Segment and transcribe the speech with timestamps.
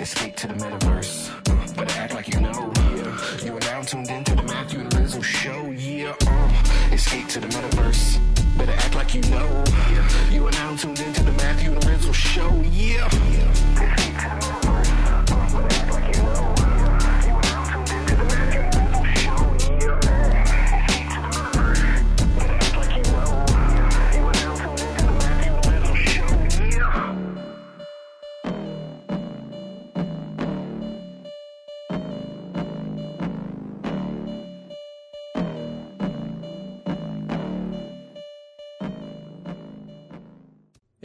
[0.00, 1.28] Escape to the metaverse.
[1.48, 2.72] Uh, better act like you know.
[2.76, 3.44] Yeah.
[3.44, 5.70] You are now tuned into the Matthew and Rizzle show.
[5.72, 6.14] Yeah.
[6.26, 8.18] Uh, escape to the metaverse.
[8.56, 9.64] Better act like you know.
[9.66, 10.30] Yeah.
[10.30, 12.62] You are now tuned into the Matthew and Rizzle show.
[12.70, 13.06] Yeah.
[13.06, 14.57] Escape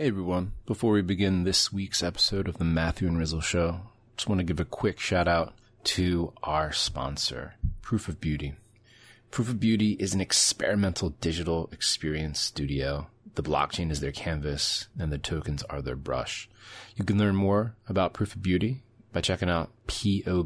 [0.04, 3.80] Hey everyone, before we begin this week's episode of the Matthew and Rizzle Show,
[4.18, 5.54] just want to give a quick shout out
[5.86, 8.56] to our sponsor, Proof of Beauty.
[9.32, 13.08] Proof of Beauty is an experimental digital experience studio.
[13.36, 16.50] The blockchain is their canvas and the tokens are their brush.
[16.98, 20.42] You can learn more about Proof of Beauty by checking out pob.studio.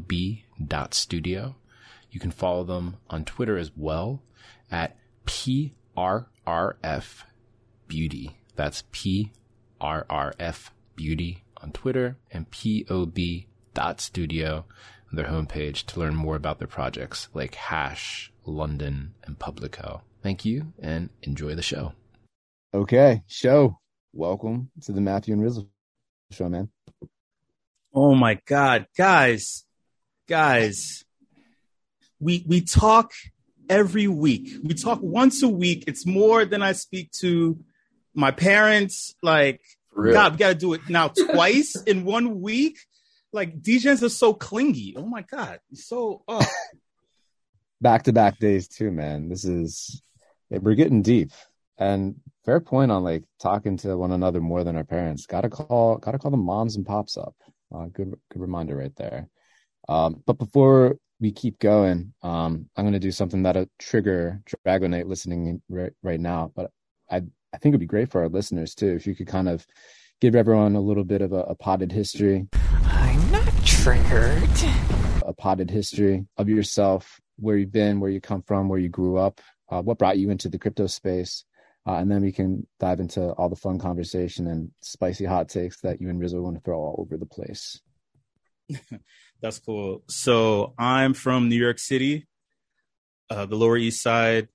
[2.12, 4.22] You can follow them on Twitter as well
[4.70, 7.24] at PRRF
[7.88, 8.36] Beauty.
[8.54, 8.82] That's
[9.80, 13.44] PRRF Beauty on Twitter and POB.studio
[15.10, 20.02] on their homepage to learn more about their projects like Hash, London, and Publico.
[20.22, 21.92] Thank you and enjoy the show.
[22.74, 23.78] Okay, show.
[24.12, 25.68] Welcome to the Matthew and Rizzle
[26.30, 26.70] show, man.
[27.94, 29.64] Oh my God, guys,
[30.28, 31.04] guys,
[32.20, 33.12] we we talk
[33.68, 34.50] every week.
[34.62, 35.84] We talk once a week.
[35.86, 37.58] It's more than I speak to
[38.18, 39.14] my parents.
[39.22, 39.60] Like.
[39.94, 42.78] God, we got to do it now twice in one week.
[43.32, 44.94] Like, DJs are so clingy.
[44.96, 46.46] Oh my God, so oh.
[47.80, 49.28] Back to back days too, man.
[49.28, 50.02] This is
[50.50, 51.30] we're getting deep.
[51.78, 55.26] And fair point on like talking to one another more than our parents.
[55.26, 57.34] Gotta call gotta call the moms and pops up.
[57.72, 59.28] Uh, good good reminder right there.
[59.88, 65.62] Um, but before we keep going, um, I'm gonna do something that'll trigger Dragonate listening
[65.68, 66.50] right, right now.
[66.54, 66.72] But
[67.08, 69.66] I I think it'd be great for our listeners too if you could kind of
[70.20, 72.48] give everyone a little bit of a, a potted history,
[72.84, 74.48] I'm not triggered.
[75.24, 79.16] a potted history of yourself, where you've been, where you come from, where you grew
[79.16, 81.44] up, uh, what brought you into the crypto space,
[81.86, 85.80] uh, and then we can dive into all the fun conversation and spicy hot takes
[85.80, 87.80] that you and Rizzle want to throw all over the place.
[89.40, 90.02] That's cool.
[90.08, 92.26] So I'm from New York City,
[93.30, 94.48] uh, the Lower East Side.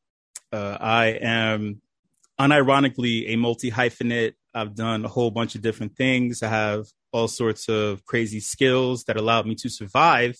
[0.51, 1.81] Uh, I am
[2.39, 4.33] unironically a multi hyphenate.
[4.53, 6.43] I've done a whole bunch of different things.
[6.43, 10.35] I have all sorts of crazy skills that allowed me to survive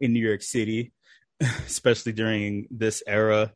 [0.00, 0.92] in New York City,
[1.40, 3.52] especially during this era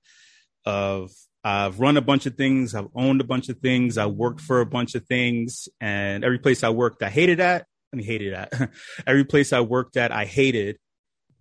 [0.65, 1.11] of
[1.45, 4.61] I've run a bunch of things, I've owned a bunch of things, I worked for
[4.61, 7.67] a bunch of things, and every place I worked I hated at.
[7.93, 8.53] I mean hated at.
[9.07, 10.79] every place I worked at I hated.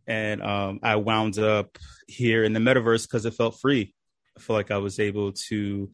[0.07, 3.93] And um, I wound up here in the metaverse because it felt free.
[4.35, 5.91] I feel like I was able to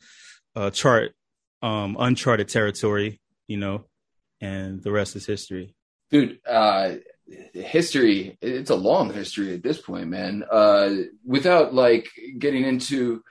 [0.57, 1.13] uh, chart
[1.61, 3.85] um, uncharted territory, you know,
[4.41, 5.65] and the rest is history.
[6.11, 6.87] dude uh
[7.53, 10.89] history it's a long history at this point man uh
[11.25, 12.07] without like
[12.43, 13.21] getting into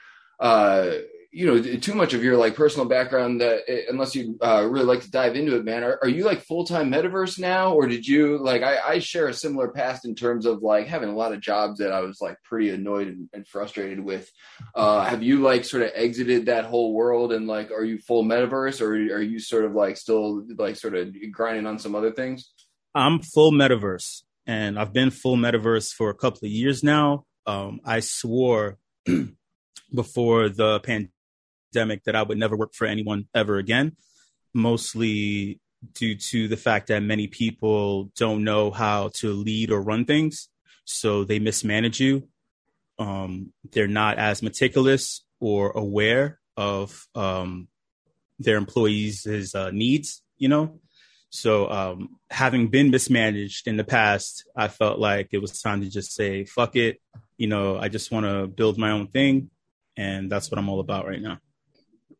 [0.49, 0.91] uh
[1.37, 3.61] you know too much of your like personal background that
[3.91, 6.91] unless you uh really like to dive into it man are, are you like full-time
[6.91, 7.75] metaverse now?
[7.75, 11.11] Or did you like I, I share a similar past in terms of like having
[11.11, 14.31] a lot of jobs that i was like pretty annoyed and, and frustrated with.
[14.75, 18.25] Uh have you like sort of exited that whole world and like are you full
[18.25, 18.81] metaverse?
[18.81, 22.51] Or are you sort of like still like sort of grinding on some other things?
[22.95, 27.27] I'm full metaverse, and I've been full metaverse for a couple of years now.
[27.45, 28.79] Um, I swore
[29.95, 31.11] before the pandemic
[31.77, 33.97] that I would never work for anyone ever again,
[34.55, 35.61] mostly
[35.93, 40.49] due to the fact that many people don't know how to lead or run things,
[40.85, 42.29] so they mismanage you.
[42.99, 47.69] Um, they're not as meticulous or aware of um,
[48.39, 50.81] their employees' uh, needs, you know.
[51.31, 55.91] So, um, having been mismanaged in the past, I felt like it was time to
[55.91, 57.01] just say, fuck it.
[57.37, 59.51] You know, I just want to build my own thing.
[59.97, 61.39] And that's what I'm all about right now.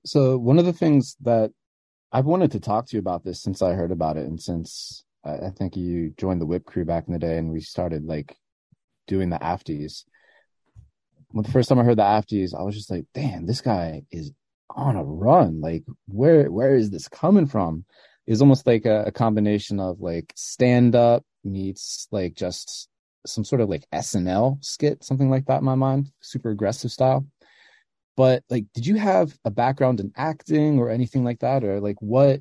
[0.07, 1.51] So one of the things that
[2.13, 5.05] I've wanted to talk to you about this since I heard about it, and since
[5.25, 8.05] I, I think you joined the WIP Crew back in the day, and we started
[8.05, 8.37] like
[9.09, 10.05] doing the afties.
[11.33, 14.03] When the first time I heard the afties, I was just like, "Damn, this guy
[14.13, 14.31] is
[14.71, 15.61] on a run!
[15.61, 17.85] Like, where where is this coming from?"
[18.29, 22.89] It's almost like a, a combination of like stand up meets like just
[23.27, 27.27] some sort of like SNL skit, something like that in my mind, super aggressive style
[28.17, 32.01] but like did you have a background in acting or anything like that or like
[32.01, 32.41] what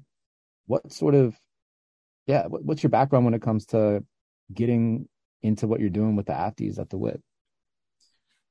[0.67, 1.35] what sort of
[2.27, 4.03] yeah what, what's your background when it comes to
[4.53, 5.07] getting
[5.45, 7.21] into what you're doing with the Afties at the WIP?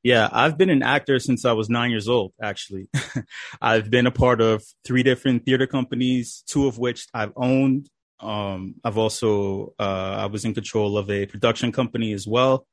[0.02, 2.88] Yeah, I've been an actor since I was nine years old, actually.
[3.62, 7.88] I've been a part of three different theater companies, two of which I've owned.
[8.20, 12.66] Um, I've also, uh, I was in control of a production company as well.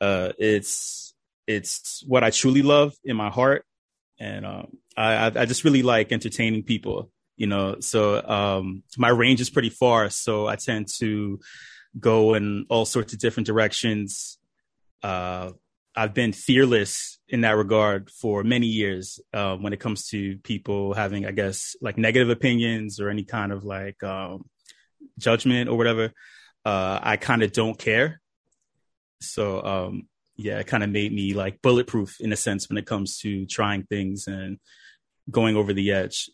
[0.00, 1.05] Uh, it's,
[1.46, 3.64] it's what I truly love in my heart.
[4.18, 9.40] And, um, I, I just really like entertaining people, you know, so, um, my range
[9.40, 10.08] is pretty far.
[10.10, 11.38] So I tend to
[11.98, 14.38] go in all sorts of different directions.
[15.02, 15.52] Uh,
[15.94, 20.92] I've been fearless in that regard for many years uh, when it comes to people
[20.92, 24.44] having, I guess, like negative opinions or any kind of like um,
[25.18, 26.12] judgment or whatever.
[26.64, 28.20] Uh, I kind of don't care.
[29.20, 32.86] So um, yeah, it kind of made me like bulletproof in a sense when it
[32.86, 34.58] comes to trying things and
[35.30, 36.30] going over the edge.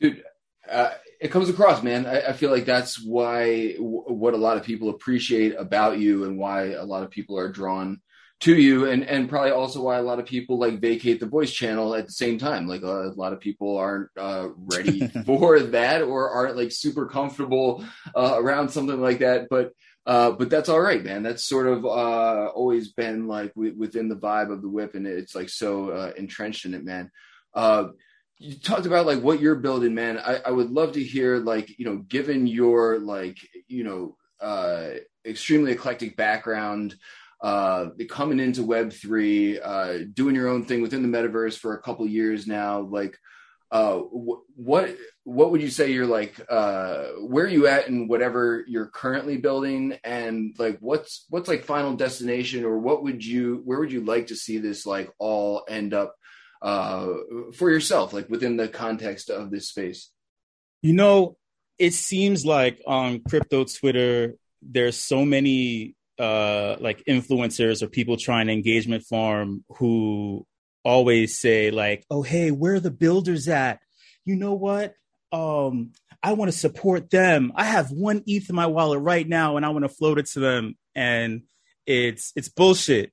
[0.00, 0.22] Dude,
[0.70, 2.06] uh, it comes across, man.
[2.06, 6.24] I, I, feel like that's why w- what a lot of people appreciate about you
[6.24, 8.00] and why a lot of people are drawn
[8.40, 11.50] to you and and probably also why a lot of people like vacate the voice
[11.50, 15.58] channel at the same time like a, a lot of people aren't uh, ready for
[15.58, 17.84] that or aren't like super comfortable
[18.14, 19.72] uh, around something like that but
[20.08, 24.08] uh, but that's all right man that's sort of uh, always been like w- within
[24.08, 27.10] the vibe of the WIP and it's like so uh, entrenched in it man
[27.54, 27.88] uh,
[28.38, 31.78] you talked about like what you're building man I, I would love to hear like
[31.78, 33.38] you know given your like
[33.68, 34.16] you know
[35.24, 36.96] extremely eclectic background
[37.40, 41.82] uh, coming into Web three, uh, doing your own thing within the metaverse for a
[41.82, 42.80] couple years now.
[42.80, 43.16] Like,
[43.70, 46.40] uh, what what would you say you're like?
[46.48, 51.64] Uh, where are you at in whatever you're currently building, and like what's what's like
[51.64, 55.64] final destination, or what would you where would you like to see this like all
[55.68, 56.14] end up
[56.62, 57.08] uh,
[57.54, 60.10] for yourself, like within the context of this space?
[60.80, 61.36] You know,
[61.78, 68.46] it seems like on crypto Twitter, there's so many uh, like influencers or people trying
[68.46, 70.46] to engagement farm who
[70.88, 73.80] always say like, "Oh, hey, where are the builders at?
[74.24, 74.94] You know what?
[75.32, 75.92] Um,
[76.22, 77.52] I want to support them.
[77.54, 80.26] I have one ETH in my wallet right now, and I want to float it
[80.32, 81.42] to them." And
[81.86, 83.12] it's it's bullshit.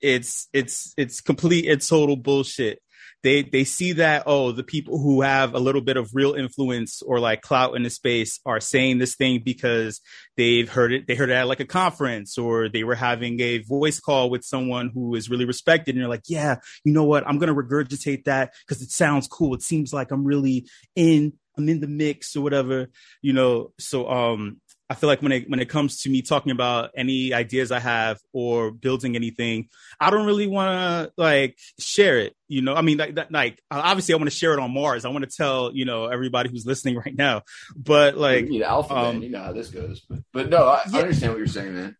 [0.00, 2.80] It's it's it's complete and total bullshit
[3.26, 7.02] they they see that oh the people who have a little bit of real influence
[7.02, 10.00] or like clout in the space are saying this thing because
[10.36, 13.58] they've heard it they heard it at like a conference or they were having a
[13.58, 17.26] voice call with someone who is really respected and you're like yeah you know what?
[17.26, 19.54] I'm going to regurgitate that because it sounds cool.
[19.54, 22.88] It seems like i'm really in i'm in the mix or whatever
[23.22, 23.72] you know?
[23.80, 27.34] So um I feel like when it when it comes to me talking about any
[27.34, 29.68] ideas I have or building anything,
[29.98, 32.34] I don't really want to like share it.
[32.46, 35.04] You know, I mean, like, like obviously I want to share it on Mars.
[35.04, 37.42] I want to tell you know everybody who's listening right now.
[37.74, 39.22] But like, you need alpha, um, man.
[39.22, 40.00] You know how this goes.
[40.08, 40.98] But, but no, I, yeah.
[40.98, 41.96] I, understand what you're saying, man.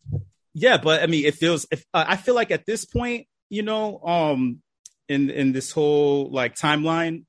[0.53, 1.67] Yeah, but I mean, it feels.
[1.69, 4.61] If uh, I feel like at this point, you know, um,
[5.09, 7.25] in in this whole like timeline,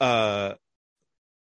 [0.00, 0.52] uh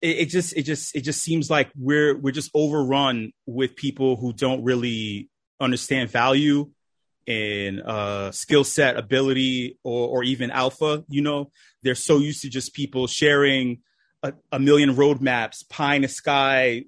[0.03, 4.17] it, it just it just it just seems like we're we're just overrun with people
[4.17, 5.29] who don't really
[5.59, 6.69] understand value
[7.25, 11.05] and uh, skill set, ability, or, or even alpha.
[11.07, 11.51] You know,
[11.81, 13.79] they're so used to just people sharing
[14.21, 16.83] a, a million roadmaps, pie in the sky,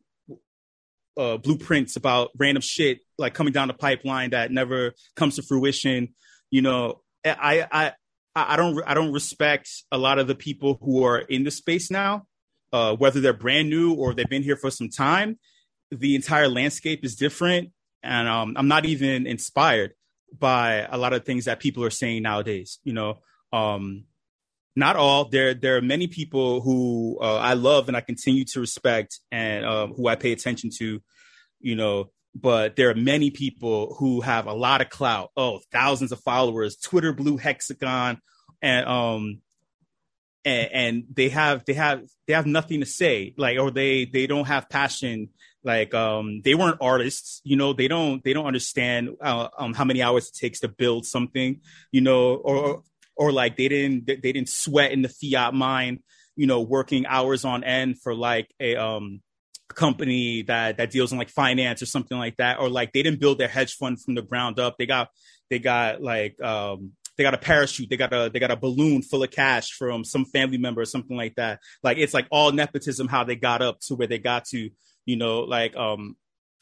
[1.18, 6.10] uh, blueprints about random shit like coming down the pipeline that never comes to fruition.
[6.52, 7.94] You know, I I
[8.36, 11.90] I don't I don't respect a lot of the people who are in the space
[11.90, 12.28] now
[12.74, 15.40] uh, whether they're brand new or they've been here for some time,
[15.92, 17.72] the entire landscape is different.
[18.04, 19.94] And um, I'm not even inspired
[20.38, 22.80] by a lot of things that people are saying nowadays.
[22.84, 23.20] You know,
[23.52, 24.06] um,
[24.76, 25.30] not all.
[25.30, 29.66] There, there are many people who uh, I love and I continue to respect and
[29.66, 31.02] uh, who I pay attention to.
[31.60, 35.32] You know, but there are many people who have a lot of clout.
[35.38, 38.20] Oh, thousands of followers, Twitter blue hexagon,
[38.62, 39.42] and um,
[40.46, 43.34] and, and they have they have they have nothing to say.
[43.38, 45.30] Like or they they don't have passion.
[45.64, 49.84] Like um they weren't artists you know they don't they don't understand uh, um how
[49.84, 51.62] many hours it takes to build something
[51.92, 52.84] you know or
[53.16, 56.04] or like they didn't they didn't sweat in the fiat mine
[56.36, 59.22] you know working hours on end for like a um
[59.70, 62.60] company that that deals in like finance or something like that.
[62.60, 64.78] Or like they didn't build their hedge fund from the ground up.
[64.78, 65.10] They got
[65.50, 69.02] they got like um they got a parachute, they got a they got a balloon
[69.02, 71.60] full of cash from some family member or something like that.
[71.84, 74.70] Like it's like all nepotism how they got up to where they got to,
[75.06, 76.16] you know, like um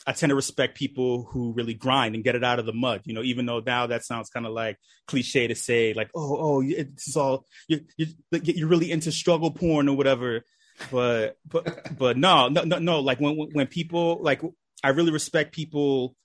[0.06, 3.02] I tend to respect people who really grind and get it out of the mud,
[3.06, 6.38] you know, even though now that sounds kind of like cliche to say, like, oh,
[6.40, 10.44] oh, this is all, you're, you're, you're really into struggle porn or whatever.
[10.92, 13.00] But, but, but no, no, no, no.
[13.00, 14.42] Like when, when people, like,
[14.84, 16.16] I really respect people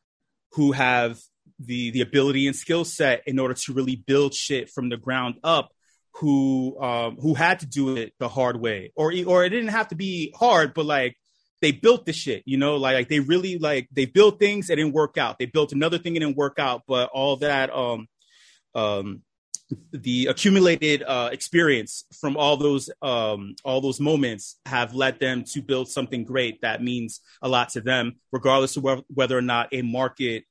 [0.53, 1.21] who have
[1.59, 5.37] the the ability and skill set in order to really build shit from the ground
[5.43, 5.71] up
[6.15, 8.93] who um who had to do it the hard way.
[8.97, 11.17] Or or it didn't have to be hard but like
[11.61, 12.77] they built the shit you know?
[12.77, 15.39] Like, like they really like they built things it didn't work out.
[15.39, 18.07] They built another thing it didn't work out but all that um
[18.75, 19.23] um
[19.93, 25.61] the accumulated uh, experience from all those um, all those moments have led them to
[25.61, 29.69] build something great that means a lot to them, regardless of wh- whether or not
[29.73, 30.45] a market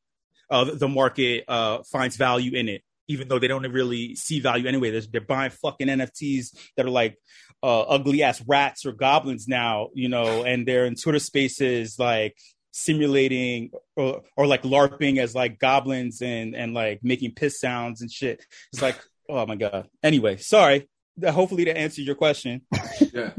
[0.49, 4.67] uh, the market uh, finds value in it, even though they don't really see value
[4.67, 4.91] anyway.
[4.91, 7.17] They're, they're buying fucking NFTs that are like
[7.63, 12.35] uh, ugly ass rats or goblins now, you know, and they're in Twitter spaces like
[12.77, 18.11] simulating or, or like larping as like goblins and and like making piss sounds and
[18.11, 18.95] shit it's like
[19.27, 20.87] oh my god anyway sorry
[21.27, 22.61] hopefully to answer your question
[23.13, 23.31] Yeah.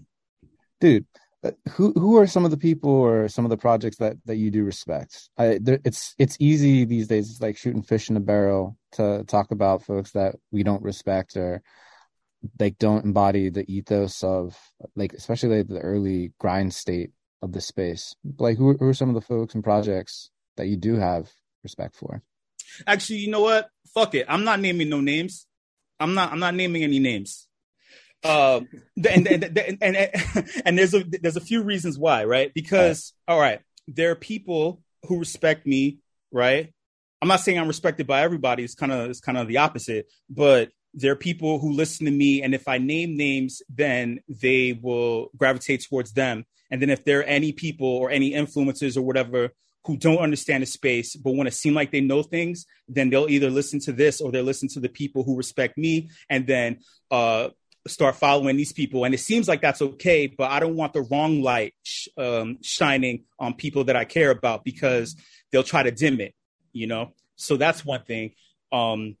[0.80, 1.04] dude
[1.70, 4.50] who who are some of the people or some of the projects that that you
[4.50, 5.28] do respect?
[5.36, 9.24] I, there, it's it's easy these days it's like shooting fish in a barrel to
[9.26, 11.62] talk about folks that we don't respect or
[12.58, 14.56] like don't embody the ethos of
[14.96, 17.10] like especially like the early grind state
[17.42, 18.14] of the space.
[18.38, 21.30] Like who, who are some of the folks and projects that you do have
[21.62, 22.22] respect for?
[22.86, 23.68] Actually you know what?
[23.94, 24.26] Fuck it.
[24.28, 25.46] I'm not naming no names.
[26.00, 27.46] I'm not i'm not naming any names
[28.24, 32.52] um and and, and and and there's a there's a few reasons why right?
[32.54, 35.98] Because all right there are people who respect me
[36.34, 36.72] right?
[37.22, 38.64] I'm not saying i'm respected by everybody.
[38.64, 40.12] It's kind of it's kind of the opposite.
[40.28, 44.78] But there are people who listen to me and if i name names then they
[44.80, 46.44] will gravitate towards them.
[46.70, 49.50] And then if there are any people or any influencers or whatever
[49.86, 53.28] who don't understand the space but want to seem like they know things then they'll
[53.28, 56.10] either listen to this or they'll listen to the people who respect me.
[56.28, 57.48] And then uh
[57.86, 61.02] start following these people and it seems like that's okay but i don't want the
[61.02, 65.16] wrong light sh- um, shining on people that i care about because
[65.52, 66.34] they'll try to dim it
[66.72, 68.32] you know so that's one thing
[68.72, 69.16] um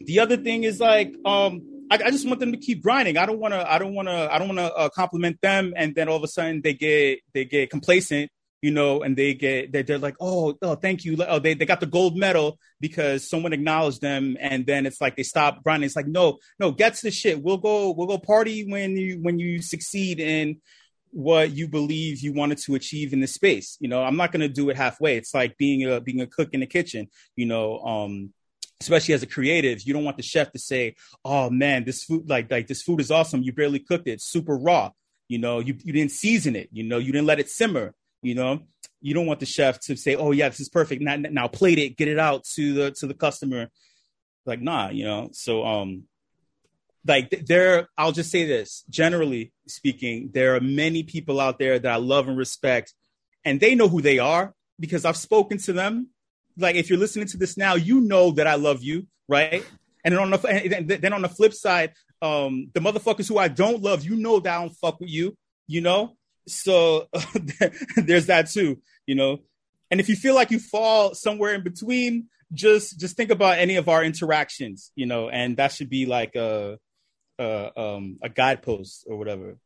[0.00, 3.16] the other thing is like um I, I just want them to keep grinding.
[3.16, 3.70] I don't want to.
[3.70, 4.32] I don't want to.
[4.32, 7.20] I don't want to uh, compliment them, and then all of a sudden they get
[7.32, 11.16] they get complacent, you know, and they get they're, they're like, oh, oh, thank you.
[11.26, 15.16] Oh, they they got the gold medal because someone acknowledged them, and then it's like
[15.16, 15.86] they stop grinding.
[15.86, 17.42] It's like, no, no, get to the shit.
[17.42, 17.92] We'll go.
[17.92, 20.60] We'll go party when you when you succeed in
[21.10, 23.76] what you believe you wanted to achieve in the space.
[23.80, 25.16] You know, I'm not to do it halfway.
[25.16, 27.08] It's like being a being a cook in the kitchen.
[27.36, 28.32] You know, um,
[28.80, 32.28] especially as a creative, you don't want the chef to say, "Oh man, this food
[32.28, 33.42] like like this food is awesome.
[33.42, 34.20] You barely cooked it.
[34.20, 34.90] Super raw.
[35.28, 36.68] You know, you you didn't season it.
[36.72, 37.94] You know, you didn't let it simmer.
[38.22, 38.60] You know,
[39.00, 41.02] you don't want the chef to say, "Oh yeah, this is perfect.
[41.02, 43.68] Now now plate it, get it out to the to the customer."
[44.46, 45.28] Like, nah, you know.
[45.32, 46.04] So um,
[47.06, 48.84] like there, I'll just say this.
[48.90, 52.94] Generally speaking, there are many people out there that I love and respect,
[53.44, 56.08] and they know who they are because I've spoken to them
[56.58, 59.64] like if you're listening to this now, you know that I love you, right?
[60.04, 63.48] And then on the and then on the flip side, um, the motherfuckers who I
[63.48, 66.16] don't love, you know that I don't fuck with you, you know.
[66.48, 67.08] So
[67.96, 69.38] there's that too, you know.
[69.90, 73.76] And if you feel like you fall somewhere in between, just just think about any
[73.76, 76.78] of our interactions, you know, and that should be like a
[77.38, 79.58] a, um, a guidepost or whatever.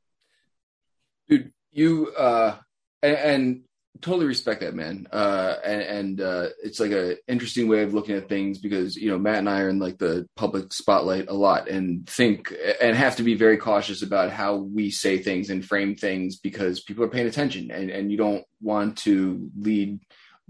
[1.29, 2.57] dude you uh
[3.03, 3.63] and, and
[4.01, 5.07] totally respect that man.
[5.13, 9.11] Uh and, and uh it's like a interesting way of looking at things because you
[9.11, 12.97] know matt and i are in like the public spotlight a lot and think and
[12.97, 17.05] have to be very cautious about how we say things and frame things because people
[17.05, 20.01] are paying attention and and you don't want to lead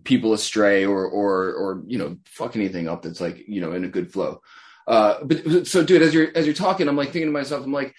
[0.05, 3.85] people astray or or or you know fuck anything up that's like you know in
[3.85, 4.41] a good flow.
[4.87, 7.73] Uh but so dude as you're as you're talking i'm like thinking to myself i'm
[7.73, 7.95] like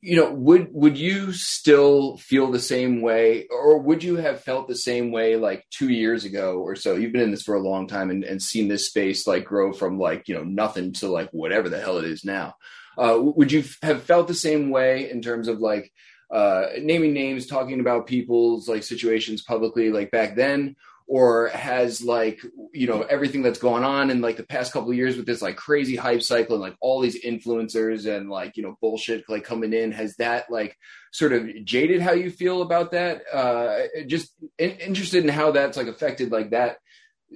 [0.00, 4.68] you know would would you still feel the same way or would you have felt
[4.68, 6.94] the same way like two years ago or so?
[6.94, 9.72] You've been in this for a long time and, and seen this space like grow
[9.72, 12.54] from like you know nothing to like whatever the hell it is now.
[12.96, 15.92] Uh, would you have felt the same way in terms of like
[16.32, 20.76] uh, naming names talking about people's like situations publicly like back then
[21.08, 22.38] or has like
[22.74, 25.40] you know everything that's gone on in like the past couple of years with this
[25.40, 29.42] like crazy hype cycle and like all these influencers and like you know bullshit like
[29.42, 30.76] coming in has that like
[31.10, 33.22] sort of jaded how you feel about that?
[33.32, 36.76] Uh just in- interested in how that's like affected like that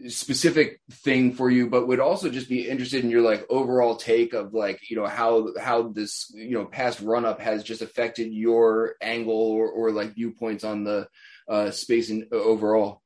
[0.08, 4.32] specific thing for you but would also just be interested in your like overall take
[4.32, 8.32] of like you know how how this you know past run up has just affected
[8.32, 11.06] your angle or, or like viewpoints on the
[11.48, 13.01] uh space and overall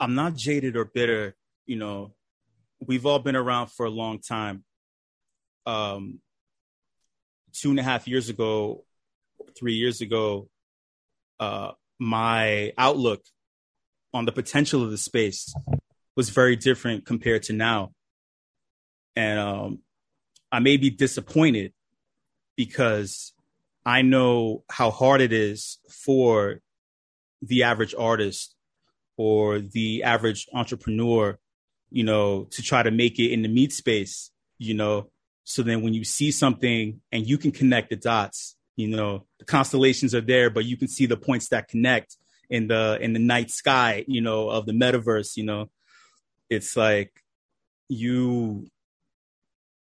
[0.00, 1.36] I'm not jaded or bitter.
[1.66, 2.14] You know,
[2.84, 4.64] we've all been around for a long time.
[5.66, 6.20] Um,
[7.52, 8.84] two and a half years ago,
[9.58, 10.48] three years ago,
[11.38, 13.22] uh, my outlook
[14.14, 15.54] on the potential of the space
[16.16, 17.92] was very different compared to now.
[19.14, 19.78] And um,
[20.50, 21.72] I may be disappointed
[22.56, 23.32] because
[23.84, 26.60] I know how hard it is for
[27.42, 28.54] the average artist
[29.20, 31.38] or the average entrepreneur,
[31.90, 35.10] you know, to try to make it in the meat space, you know.
[35.44, 39.44] So then when you see something and you can connect the dots, you know, the
[39.44, 42.16] constellations are there, but you can see the points that connect
[42.48, 45.68] in the in the night sky, you know, of the metaverse, you know.
[46.48, 47.12] It's like
[47.88, 48.68] you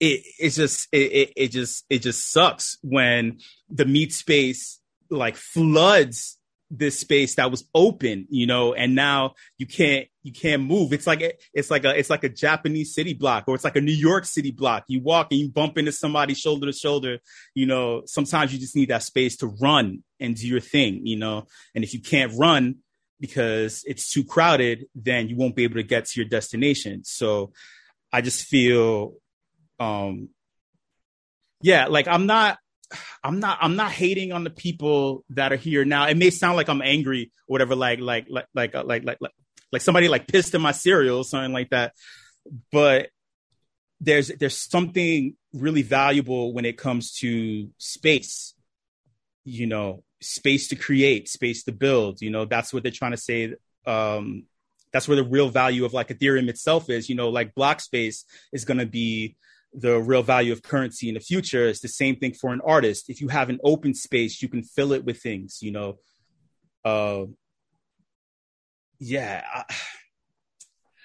[0.00, 3.38] it it's just it, it, it just it just sucks when
[3.70, 6.38] the meat space like floods
[6.74, 10.94] this space that was open, you know, and now you can't you can't move.
[10.94, 11.20] It's like
[11.52, 14.24] it's like a it's like a Japanese city block or it's like a New York
[14.24, 14.84] city block.
[14.88, 17.18] You walk and you bump into somebody shoulder to shoulder.
[17.54, 21.16] You know, sometimes you just need that space to run and do your thing, you
[21.16, 21.46] know.
[21.74, 22.76] And if you can't run
[23.20, 27.04] because it's too crowded, then you won't be able to get to your destination.
[27.04, 27.52] So
[28.10, 29.14] I just feel
[29.78, 30.30] um
[31.60, 32.58] yeah, like I'm not
[33.22, 36.06] I'm not I'm not hating on the people that are here now.
[36.06, 39.18] It may sound like I'm angry or whatever, like like like like uh, like like
[39.20, 39.32] like,
[39.70, 41.94] like somebody like pissed in my cereal or something like that.
[42.70, 43.10] But
[44.00, 48.54] there's there's something really valuable when it comes to space.
[49.44, 52.20] You know, space to create, space to build.
[52.20, 53.54] You know, that's what they're trying to say.
[53.86, 54.44] Um,
[54.92, 57.08] that's where the real value of like Ethereum itself is.
[57.08, 59.36] You know, like block space is going to be
[59.74, 61.66] the real value of currency in the future.
[61.66, 63.08] It's the same thing for an artist.
[63.08, 65.98] If you have an open space, you can fill it with things, you know.
[66.84, 67.26] Uh,
[68.98, 69.64] yeah.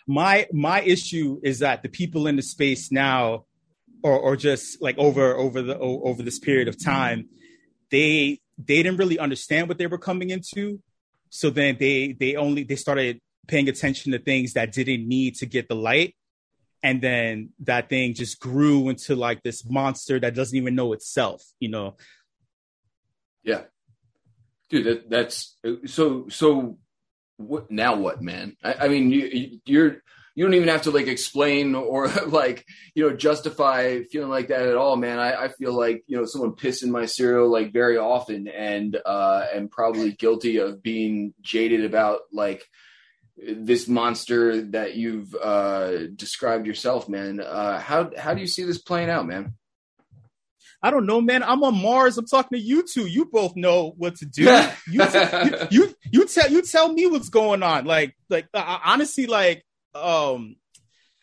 [0.08, 3.46] My my issue is that the people in the space now
[4.04, 7.28] or or just like over over the over this period of time,
[7.92, 10.82] they they didn't really understand what they were coming into.
[11.30, 15.46] So then they they only they started paying attention to things that didn't need to
[15.46, 16.16] get the light
[16.84, 21.44] and then that thing just grew into like this monster that doesn't even know itself
[21.60, 21.96] you know?
[23.44, 23.62] Yeah.
[24.70, 26.78] Dude that, that's so so
[27.38, 28.58] what now what man?
[28.64, 30.02] I, I mean you you're
[30.38, 34.62] you don't even have to like explain or like you know justify feeling like that
[34.62, 35.18] at all man.
[35.18, 38.96] I, I feel like you know someone pissed in my cereal like very often and
[39.06, 42.64] uh and probably guilty of being jaded about like
[43.38, 47.40] this monster that you've uh, described yourself, man.
[47.40, 49.54] Uh, how how do you see this playing out, man?
[50.82, 51.44] I don't know, man.
[51.44, 52.18] I'm on Mars.
[52.18, 53.08] I'm talking to you two.
[53.08, 54.44] You both know what to do.
[54.88, 57.86] you, t- you, you, you tell you tell me what's going on.
[57.86, 59.64] Like like uh, honestly, like
[59.96, 60.56] um,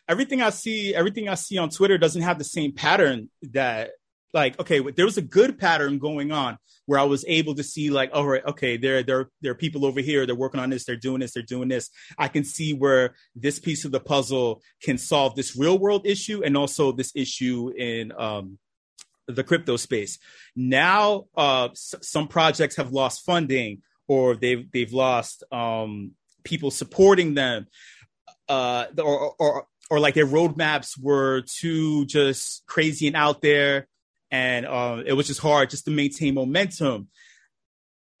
[0.07, 3.91] everything I see, everything I see on Twitter doesn't have the same pattern that
[4.35, 7.89] like okay, there was a good pattern going on where I was able to see
[7.89, 10.25] like, all right, okay, there, there, there are people over here.
[10.25, 10.85] They're working on this.
[10.85, 11.33] They're doing this.
[11.33, 11.89] They're doing this.
[12.17, 16.43] I can see where this piece of the puzzle can solve this real world issue
[16.43, 18.59] and also this issue in, um,
[19.27, 20.19] the crypto space.
[20.55, 26.11] Now, uh, s- some projects have lost funding or they've, they've lost, um,
[26.43, 27.65] people supporting them,
[28.47, 33.87] uh, or, or, or like their roadmaps were too just crazy and out there
[34.35, 37.07] and uh, it was just hard just to maintain momentum.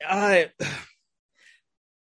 [0.01, 0.53] At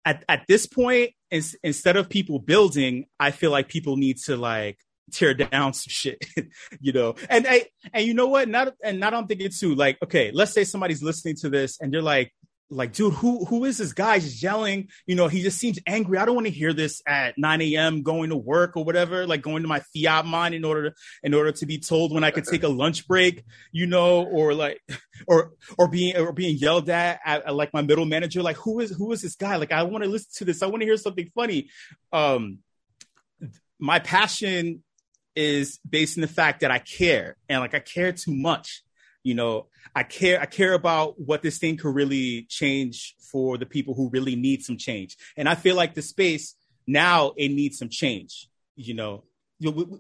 [0.04, 4.80] at this point, in, instead of people building, I feel like people need to like
[5.12, 6.18] tear down some shit,
[6.80, 7.16] you know.
[7.30, 8.50] And I and you know what?
[8.50, 9.76] Not and not I'm thinking too.
[9.76, 12.34] Like, okay, let's say somebody's listening to this and they're like,
[12.72, 14.90] like, dude, who who is this guy just yelling?
[15.08, 16.20] You know, he just seems angry.
[16.20, 18.04] I don't want to hear this at 9 a.m.
[18.04, 21.34] going to work or whatever, like going to my fiat mine in order to in
[21.34, 24.82] order to be told when I could take a lunch break, you know, or like
[25.28, 28.80] or or being or being yelled at, at, at like my middle manager, like who
[28.80, 29.56] is who is this guy?
[29.56, 30.62] Like I want to listen to this.
[30.62, 31.70] I want to hear something funny.
[32.14, 32.60] Um
[33.80, 34.84] my passion
[35.36, 38.84] is based in the fact that I care and like I care too much
[39.24, 43.66] you know i care i care about what this thing could really change for the
[43.66, 45.18] people who really need some change.
[45.38, 46.56] And i feel like the space
[46.88, 49.24] now it needs some change you know.
[49.60, 49.98] We, we,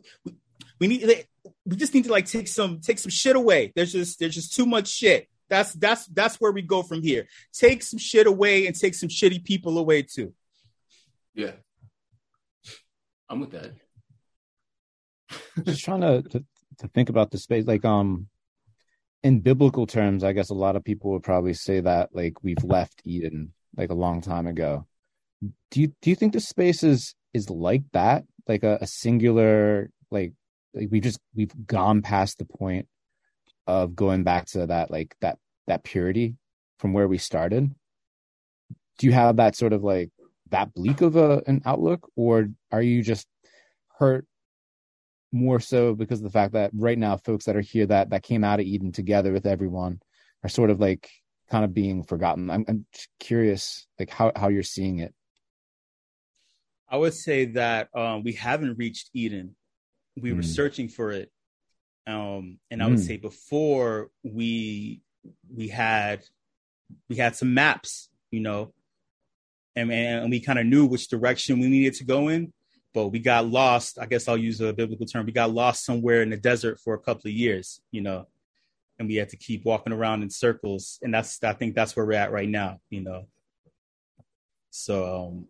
[0.80, 1.26] we need
[1.66, 3.74] we just need to like take some take some shit away.
[3.76, 5.28] There's just there's just too much shit.
[5.50, 7.28] That's that's that's where we go from here.
[7.54, 10.34] Take some shit away and take some shitty people away too.
[11.34, 11.52] Yeah.
[13.30, 13.74] I'm with that.
[15.64, 16.46] Just trying to, to
[16.80, 17.66] to think about the space.
[17.68, 18.28] Like um
[19.24, 22.64] in biblical terms, I guess a lot of people would probably say that like we've
[22.64, 24.88] left Eden like a long time ago.
[25.72, 29.90] Do you do you think the space is is like that, like a, a singular
[30.12, 30.34] like
[30.74, 32.88] like we just we've gone past the point
[33.68, 36.36] of going back to that like that that purity
[36.78, 37.74] from where we started?
[38.98, 40.12] Do you have that sort of like
[40.50, 43.28] that bleak of a an outlook, or are you just
[43.98, 44.26] hurt
[45.32, 48.24] more so because of the fact that right now folks that are here that that
[48.24, 50.02] came out of Eden together with everyone
[50.44, 51.10] are sort of like
[51.50, 52.50] kind of being forgotten.
[52.50, 52.86] I'm, I'm
[53.20, 55.14] curious like how how you're seeing it.
[56.90, 59.56] I would say that um, we haven't reached Eden.
[60.20, 60.38] We mm.
[60.38, 61.32] were searching for it,
[62.08, 63.06] um, and I would mm.
[63.06, 65.02] say before we
[65.56, 66.24] we had
[67.08, 68.74] we had some maps, you know,
[69.76, 72.54] and and we kind of knew which direction we needed to go in,
[72.94, 74.00] but we got lost.
[74.00, 75.26] I guess I'll use a biblical term.
[75.26, 78.28] We got lost somewhere in the desert for a couple of years, you know,
[78.98, 82.06] and we had to keep walking around in circles, and that's I think that's where
[82.06, 83.28] we're at right now, you know.
[84.72, 85.48] So, um,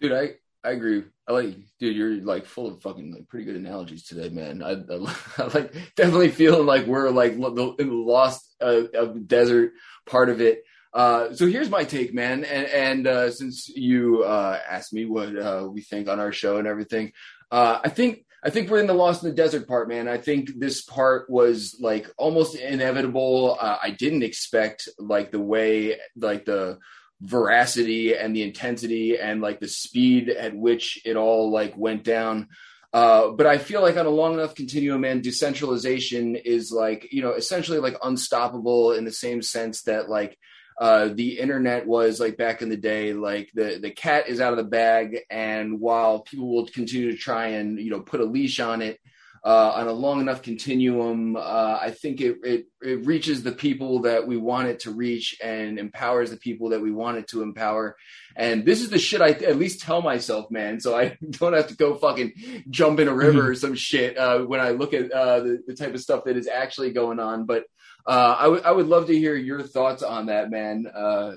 [0.00, 1.04] dude, I I agree.
[1.26, 4.62] I like, dude, you're like full of fucking like pretty good analogies today, man.
[4.62, 8.82] I, I, I like definitely feeling like we're like in the lost uh,
[9.26, 9.72] desert
[10.06, 10.64] part of it.
[10.92, 12.44] Uh, so here's my take, man.
[12.44, 16.58] And, and uh, since you uh, asked me what uh, we think on our show
[16.58, 17.12] and everything,
[17.50, 20.06] uh, I think I think we're in the lost in the desert part, man.
[20.06, 23.58] I think this part was like almost inevitable.
[23.60, 26.78] I didn't expect like the way like the
[27.20, 32.48] veracity and the intensity and like the speed at which it all like went down.
[32.92, 37.22] Uh, but I feel like on a long enough continuum, man, decentralization is like, you
[37.22, 40.38] know, essentially like unstoppable in the same sense that like
[40.80, 44.52] uh, the internet was like back in the day, like the, the cat is out
[44.52, 45.18] of the bag.
[45.28, 49.00] And while people will continue to try and, you know, put a leash on it,
[49.44, 54.02] uh, on a long enough continuum, uh, I think it, it, it reaches the people
[54.02, 57.42] that we want it to reach and empowers the people that we want it to
[57.42, 57.96] empower.
[58.36, 61.68] And this is the shit I at least tell myself, man, so I don't have
[61.68, 62.32] to go fucking
[62.70, 63.50] jump in a river mm-hmm.
[63.50, 66.36] or some shit uh, when I look at uh, the, the type of stuff that
[66.36, 67.46] is actually going on.
[67.46, 67.64] But
[68.08, 70.86] uh, I would I would love to hear your thoughts on that, man.
[70.86, 71.36] Uh,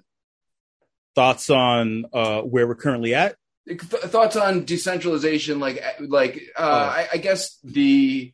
[1.15, 3.35] thoughts on where we're currently at
[3.67, 6.97] Th- thoughts on decentralization like like uh, oh.
[6.97, 8.33] I, I, guess the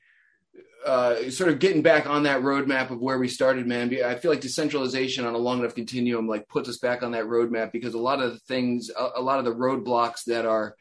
[0.86, 4.32] uh, sort of getting back on that roadmap of where we started man i feel
[4.32, 7.94] like decentralization on a long enough continuum like puts us back on that roadmap because
[7.94, 10.76] a lot of the things a, a lot of the roadblocks that are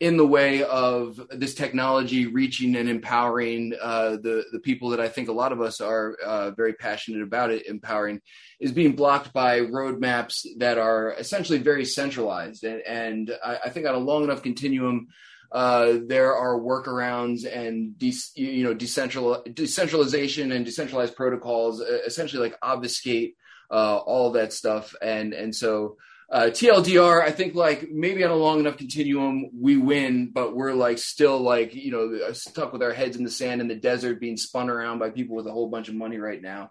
[0.00, 5.08] in the way of this technology reaching and empowering uh, the the people that I
[5.08, 8.20] think a lot of us are uh, very passionate about it empowering
[8.60, 12.64] is being blocked by roadmaps that are essentially very centralized.
[12.64, 15.08] And, and I, I, think on a long enough continuum
[15.50, 22.58] uh, there are workarounds and de- you know decentral decentralization and decentralized protocols essentially like
[22.62, 23.34] obfuscate
[23.70, 24.94] uh, all that stuff.
[25.02, 25.96] And and so
[26.30, 30.74] uh, TLDR, I think like maybe on a long enough continuum, we win, but we're
[30.74, 34.20] like still like, you know, stuck with our heads in the sand in the desert
[34.20, 36.70] being spun around by people with a whole bunch of money right now.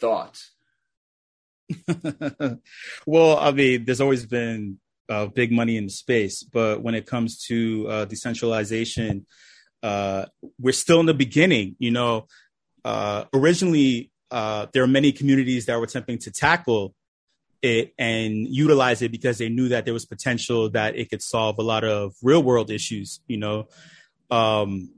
[0.00, 0.50] Thoughts?
[3.06, 7.38] well, I mean, there's always been uh, big money in space, but when it comes
[7.46, 9.24] to uh, decentralization,
[9.82, 10.26] uh,
[10.58, 11.76] we're still in the beginning.
[11.78, 12.26] You know,
[12.84, 16.94] uh, originally, uh, there are many communities that were attempting to tackle
[17.64, 21.58] it and utilize it because they knew that there was potential that it could solve
[21.58, 23.20] a lot of real world issues.
[23.26, 23.68] You know,
[24.30, 24.90] um,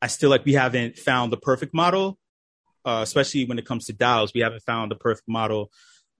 [0.00, 2.18] I still like we haven't found the perfect model,
[2.86, 4.32] uh, especially when it comes to DAOs.
[4.34, 5.70] We haven't found the perfect model.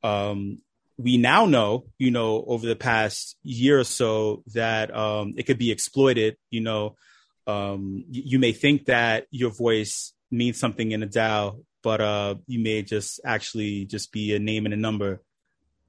[0.02, 0.58] Um,
[0.98, 5.58] we now know, you know, over the past year or so that um, it could
[5.58, 6.36] be exploited.
[6.50, 6.96] You know,
[7.46, 12.34] um, you, you may think that your voice means something in a DAO, but uh,
[12.46, 15.22] you may just actually just be a name and a number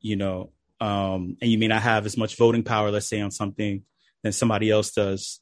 [0.01, 3.31] you know, um, and you may not have as much voting power, let's say, on
[3.31, 3.83] something
[4.23, 5.39] than somebody else does.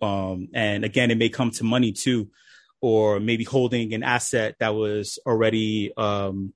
[0.00, 2.30] Um, and again, it may come to money too,
[2.80, 6.54] or maybe holding an asset that was already um,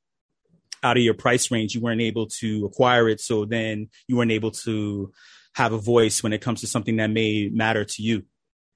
[0.82, 1.74] out of your price range.
[1.74, 5.12] You weren't able to acquire it, so then you weren't able to
[5.54, 8.24] have a voice when it comes to something that may matter to you.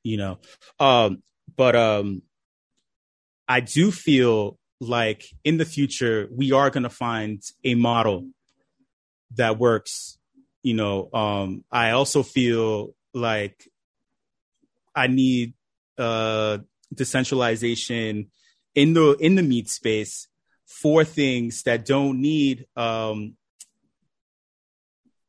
[0.03, 0.39] You know,
[0.79, 1.23] um,
[1.57, 2.23] but um,
[3.49, 8.29] I do feel like in the future we are going to find a model
[9.35, 10.19] that works.
[10.63, 13.69] You know, um, I also feel like
[14.95, 15.55] I need
[15.99, 16.59] uh,
[16.93, 18.31] decentralization
[18.75, 20.29] in the in the meat space
[20.67, 23.37] for things that don't need um,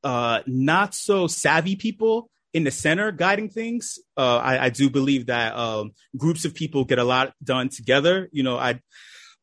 [0.04, 4.00] uh, not so savvy people in the center guiding things.
[4.16, 8.30] Uh, I, I, do believe that um, groups of people get a lot done together.
[8.32, 8.80] You know, I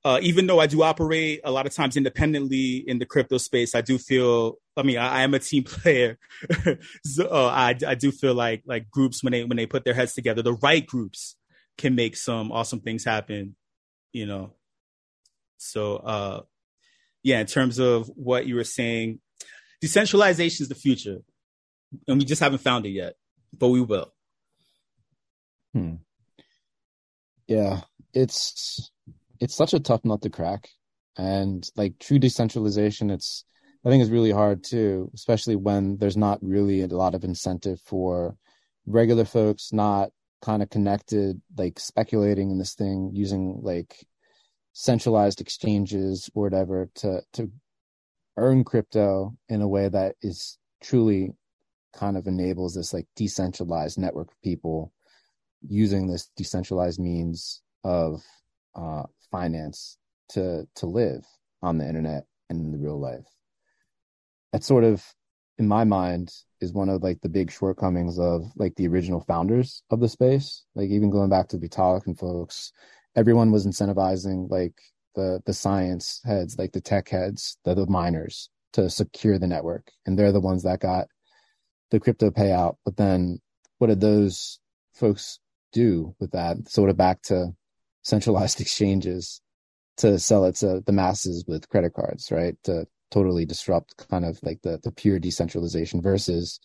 [0.05, 3.75] uh, even though I do operate a lot of times independently in the crypto space,
[3.75, 4.59] I do feel.
[4.77, 6.19] I mean, I, I am a team player,
[7.05, 9.95] so uh, I, I do feel like like groups when they when they put their
[9.95, 11.37] heads together, the right groups
[11.79, 13.57] can make some awesome things happen.
[14.12, 14.53] You know,
[15.57, 16.40] so uh,
[17.23, 17.40] yeah.
[17.40, 19.21] In terms of what you were saying,
[19.81, 21.21] decentralization is the future,
[22.07, 23.14] and we just haven't found it yet,
[23.57, 24.12] but we will.
[25.73, 25.95] Hmm.
[27.47, 27.81] Yeah,
[28.12, 28.90] it's
[29.40, 30.68] it's such a tough nut to crack,
[31.16, 33.44] and like true decentralization, it's
[33.85, 37.81] I think is really hard too, especially when there's not really a lot of incentive
[37.81, 38.37] for
[38.87, 40.11] regular folks not
[40.42, 44.07] kind of connected, like speculating in this thing using like
[44.73, 47.51] centralized exchanges or whatever to to
[48.37, 51.31] earn crypto in a way that is truly
[51.94, 54.92] kind of enables this like decentralized network of people
[55.66, 58.23] using this decentralized means of
[58.75, 61.27] uh, finance to to live
[61.61, 63.27] on the internet and in the real life.
[64.53, 65.05] That's sort of,
[65.59, 69.83] in my mind, is one of like the big shortcomings of like the original founders
[69.90, 70.64] of the space.
[70.77, 72.70] Like even going back to Vitalik and folks,
[73.16, 74.75] everyone was incentivizing like
[75.16, 79.90] the the science heads, like the tech heads, the, the miners to secure the network,
[80.07, 81.09] and they're the ones that got
[81.90, 82.77] the crypto payout.
[82.85, 83.40] But then,
[83.79, 84.61] what did those
[84.92, 85.40] folks
[85.73, 86.68] do with that?
[86.68, 87.53] Sort of back to
[88.05, 89.40] centralized exchanges
[89.97, 92.57] to sell it to the masses with credit cards, right?
[92.64, 96.61] To totally disrupt kind of like the the pure decentralization versus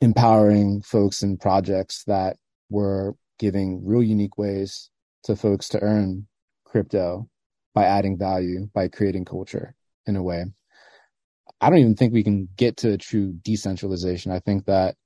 [0.00, 2.36] empowering folks and projects that
[2.70, 4.90] were giving real unique ways
[5.24, 6.26] to folks to earn
[6.64, 7.28] crypto
[7.74, 9.74] by adding value, by creating culture
[10.06, 10.44] in a way.
[11.60, 14.32] I don't even think we can get to a true decentralization.
[14.32, 14.96] I think that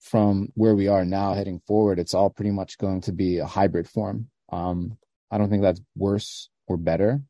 [0.00, 3.46] from where we are now heading forward, it's all pretty much going to be a
[3.46, 4.28] hybrid form.
[4.50, 4.96] Um,
[5.30, 7.22] I don't think that's worse or better.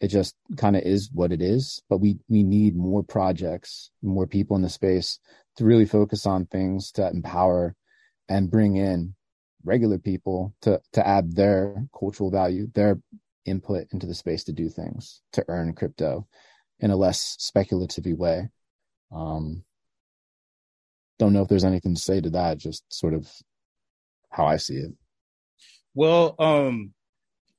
[0.00, 1.82] It just kind of is what it is.
[1.88, 5.18] But we we need more projects, more people in the space
[5.56, 7.74] to really focus on things to empower
[8.28, 9.14] and bring in
[9.64, 13.00] regular people to to add their cultural value, their
[13.44, 16.26] input into the space to do things to earn crypto
[16.78, 18.48] in a less speculative way.
[19.12, 19.64] Um,
[21.18, 22.58] don't know if there's anything to say to that.
[22.58, 23.30] Just sort of
[24.30, 24.92] how I see it.
[25.94, 26.94] Well, um,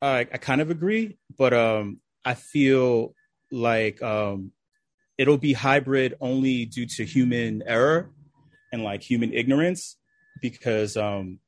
[0.02, 3.13] I, I kind of agree, but um, I feel
[3.52, 4.52] like um,
[5.17, 8.10] it'll be hybrid only due to human error
[8.72, 9.98] and like human ignorance,
[10.41, 11.39] because um,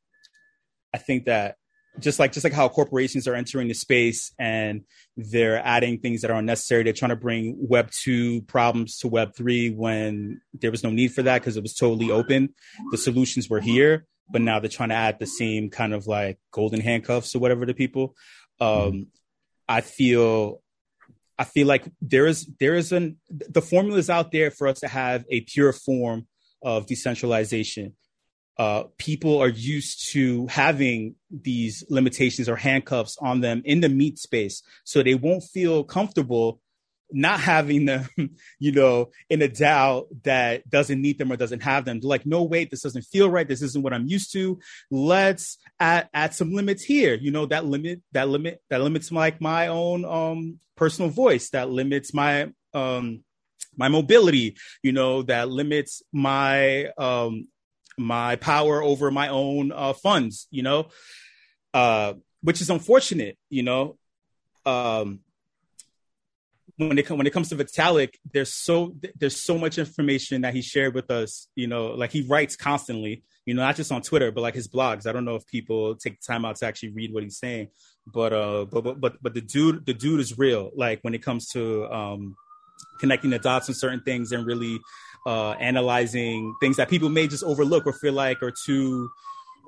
[0.94, 1.58] I think that
[2.00, 4.82] just like just like how corporations are entering the space and
[5.16, 9.34] they're adding things that are unnecessary they're trying to bring web 2 problems to web
[9.34, 12.54] 3 when there was no need for that because it was totally open.
[12.92, 16.40] The solutions were here but now they're trying to add the same kind of like
[16.52, 18.16] golden handcuffs or whatever to people.
[18.60, 19.08] Um
[19.68, 20.62] i feel
[21.38, 24.80] i feel like there is there is an the formula is out there for us
[24.80, 26.28] to have a pure form
[26.62, 27.96] of decentralization.
[28.58, 34.18] Uh, people are used to having these limitations or handcuffs on them in the meat
[34.18, 36.62] space, so they won't feel comfortable
[37.12, 38.08] not having them,
[38.60, 42.00] you know, in a DAO that doesn't need them or doesn't have them.
[42.02, 43.48] Like, no, wait, this doesn't feel right.
[43.48, 44.60] This isn't what I'm used to.
[44.90, 47.16] Let's add add some limits here.
[47.16, 51.70] You know, that limit, that limit, that limits like my own um personal voice, that
[51.70, 53.24] limits my um
[53.78, 57.48] my mobility, you know, that limits my um
[57.98, 60.88] my power over my own uh, funds, you know,
[61.74, 63.98] uh, which is unfortunate, you know.
[64.66, 65.20] Um,
[66.78, 70.54] when it comes when it comes to Vitalik, there's so there's so much information that
[70.54, 71.48] he shared with us.
[71.56, 73.24] You know, like he writes constantly.
[73.46, 75.06] You know, not just on Twitter, but like his blogs.
[75.06, 77.68] I don't know if people take time out to actually read what he's saying,
[78.12, 80.72] but uh, but but but, but the dude the dude is real.
[80.76, 82.36] Like when it comes to um,
[83.00, 84.80] connecting the dots on certain things and really
[85.26, 89.10] uh, analyzing things that people may just overlook or feel like are too,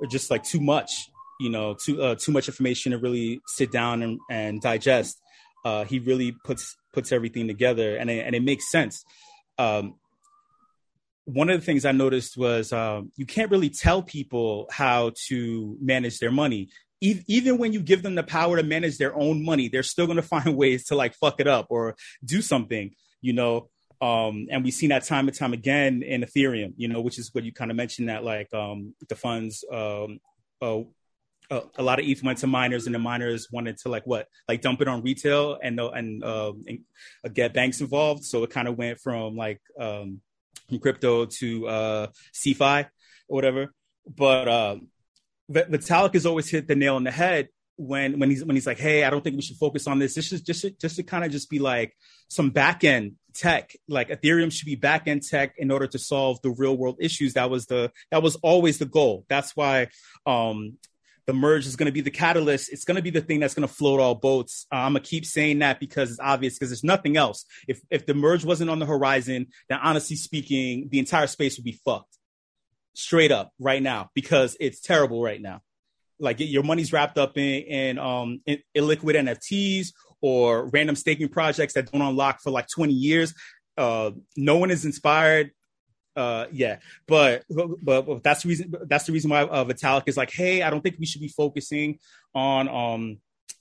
[0.01, 0.91] or just like too much,
[1.39, 5.21] you know, too uh, too much information to really sit down and, and digest.
[5.67, 9.03] Uh, he really puts puts everything together, and it, and it makes sense.
[9.57, 9.95] Um,
[11.25, 15.77] one of the things I noticed was um, you can't really tell people how to
[15.81, 16.69] manage their money.
[17.01, 20.15] Even when you give them the power to manage their own money, they're still going
[20.23, 22.95] to find ways to like fuck it up or do something.
[23.19, 27.01] You know, um, and we've seen that time and time again in Ethereum, you know,
[27.01, 30.21] which is what you kind of mentioned that like um, the funds, um,
[30.61, 30.79] uh,
[31.49, 34.27] uh, a lot of ETH went to miners, and the miners wanted to like what,
[34.47, 36.79] like dump it on retail and uh, and, and
[37.25, 38.25] uh, get banks involved.
[38.25, 40.21] So it kind of went from like um,
[40.67, 42.85] from crypto to uh, CeFi
[43.27, 43.73] or whatever.
[44.05, 44.75] But uh,
[45.49, 48.79] Vitalik has always hit the nail on the head when when he's when he's like,
[48.79, 50.15] hey, I don't think we should focus on this.
[50.15, 51.95] This is just just to kind of just be like
[52.27, 53.73] some back end tech.
[53.87, 57.33] Like Ethereum should be back end tech in order to solve the real world issues.
[57.33, 59.25] That was the that was always the goal.
[59.29, 59.87] That's why
[60.25, 60.77] um,
[61.27, 62.71] the merge is going to be the catalyst.
[62.71, 64.65] It's going to be the thing that's going to float all boats.
[64.71, 67.45] Uh, I'm gonna keep saying that because it's obvious because there's nothing else.
[67.67, 71.65] If if the merge wasn't on the horizon, then honestly speaking, the entire space would
[71.65, 72.17] be fucked.
[72.93, 75.61] straight up right now because it's terrible right now.
[76.19, 79.89] Like your money's wrapped up in, in um in illiquid NFTs
[80.21, 83.33] or random staking projects that don't unlock for like 20 years.
[83.77, 85.51] Uh, no one is inspired.
[86.17, 88.73] Uh, yeah, but, but, but that's the reason.
[88.85, 91.27] That's the reason why uh, Vitalik is like, hey, I don't think we should be
[91.27, 91.99] focusing
[92.33, 93.17] on um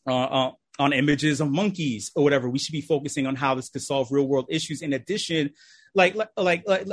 [0.07, 2.49] uh, uh, on images of monkeys or whatever.
[2.49, 4.81] We should be focusing on how this could solve real world issues.
[4.81, 5.51] In addition,
[5.95, 6.87] like like like, like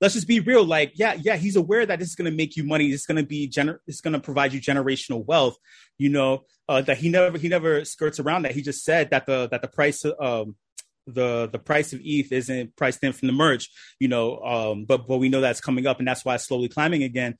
[0.00, 0.64] let's just be real.
[0.64, 2.86] Like, yeah, yeah, he's aware that this is going to make you money.
[2.86, 5.56] It's going to be gener- it's going to provide you generational wealth.
[5.96, 8.52] You know uh, that he never he never skirts around that.
[8.52, 10.54] He just said that the that the price um
[11.14, 13.70] the the price of ETH isn't priced in from the merge.
[13.98, 16.68] You know, um, but but we know that's coming up, and that's why it's slowly
[16.68, 17.36] climbing again.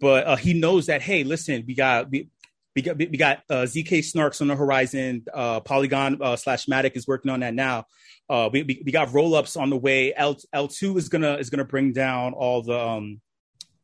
[0.00, 2.28] But uh, he knows that hey, listen, we got we,
[2.74, 5.24] we got we got uh, zk snarks on the horizon.
[5.32, 7.86] Uh, Polygon uh, slash Matic is working on that now.
[8.28, 10.14] Uh, we, we, we got rollups on the way.
[10.14, 13.20] L L two is gonna is gonna bring down all the um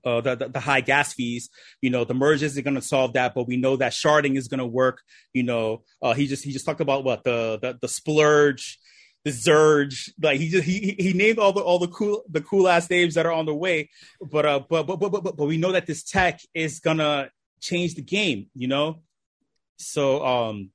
[0.04, 1.50] uh, the, the, the high gas fees.
[1.80, 4.48] You know, the merge isn't going to solve that, but we know that sharding is
[4.48, 5.02] going to work.
[5.32, 8.78] You know, uh, he just he just talked about what the the, the splurge,
[9.24, 10.12] the zurge.
[10.20, 13.14] Like he just he he named all the all the cool the cool ass names
[13.14, 13.90] that are on the way.
[14.20, 17.94] But uh, but but but but, but we know that this tech is gonna change
[17.94, 18.46] the game.
[18.54, 19.02] You know,
[19.78, 20.70] so um.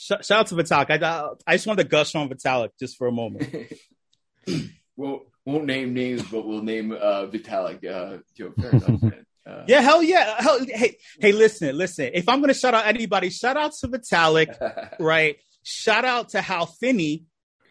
[0.00, 1.02] Shout, out to Vitalik.
[1.02, 3.72] I, I just wanted to gush on Vitalik just for a moment.
[4.96, 7.84] well, won't name names, but we'll name uh, Vitalik.
[7.84, 9.26] Uh, yo, fair enough, man.
[9.46, 10.40] Uh, yeah, hell yeah.
[10.40, 12.10] Hell, hey, hey, listen, listen.
[12.12, 15.36] If I'm gonna shout out anybody, shout out to Vitalik, right?
[15.62, 17.24] Shout out to Hal Finney.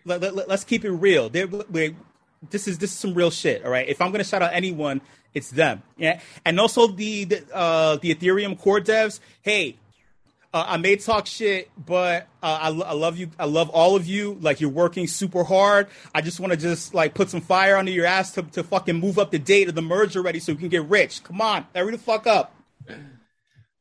[0.07, 1.29] Let, us let, keep it real.
[1.29, 3.65] This is this is some real shit.
[3.65, 3.87] All right.
[3.87, 5.01] If I'm gonna shout out anyone,
[5.33, 5.83] it's them.
[5.97, 6.19] Yeah.
[6.45, 9.19] And also the the, uh, the Ethereum core devs.
[9.41, 9.77] Hey,
[10.53, 13.29] uh, I may talk shit, but uh, I, I love you.
[13.37, 14.37] I love all of you.
[14.41, 15.87] Like you're working super hard.
[16.15, 18.95] I just want to just like put some fire under your ass to, to fucking
[18.95, 21.23] move up the date of the merge already so we can get rich.
[21.23, 22.55] Come on, hurry the fuck up.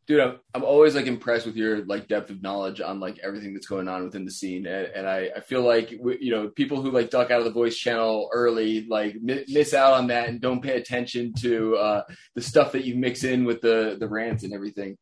[0.07, 3.55] Dude, I'm, I'm always like impressed with your like depth of knowledge on like everything
[3.55, 6.81] that's going on within the scene, and, and I, I feel like you know people
[6.81, 10.41] who like duck out of the voice channel early like miss out on that and
[10.41, 12.03] don't pay attention to uh,
[12.37, 14.97] the stuff that you mix in with the the rants and everything.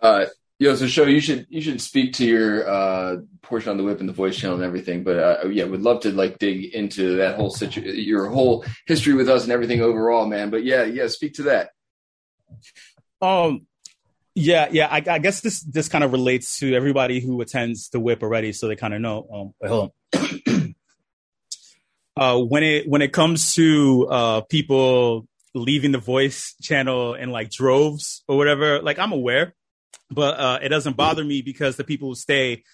[0.00, 0.26] Uh,
[0.62, 3.98] Yo, so Sho you should you should speak to your uh, portion on the WIP
[3.98, 5.02] and the voice channel and everything.
[5.02, 9.14] But uh, yeah, would love to like dig into that whole situation, your whole history
[9.14, 10.50] with us and everything overall, man.
[10.50, 11.70] But yeah, yeah, speak to that.
[13.20, 13.66] Um,
[14.34, 14.88] yeah, yeah.
[14.90, 18.52] I, I guess this this kind of relates to everybody who attends the WIP already,
[18.52, 19.54] so they kind of know.
[19.62, 20.74] Um, hold on.
[22.16, 27.50] uh, when it when it comes to uh people leaving the voice channel in like
[27.50, 29.54] droves or whatever, like I'm aware
[30.12, 32.64] but uh, it doesn't bother me because the people who stay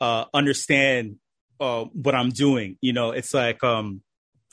[0.00, 1.16] uh, understand
[1.60, 2.78] uh, what I'm doing.
[2.80, 4.02] You know, it's like um,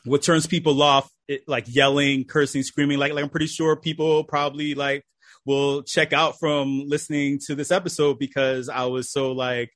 [0.03, 2.99] what turns people off, it, like yelling, cursing, screaming.
[2.99, 5.05] Like, like I'm pretty sure people probably like
[5.45, 9.71] will check out from listening to this episode because I was so like,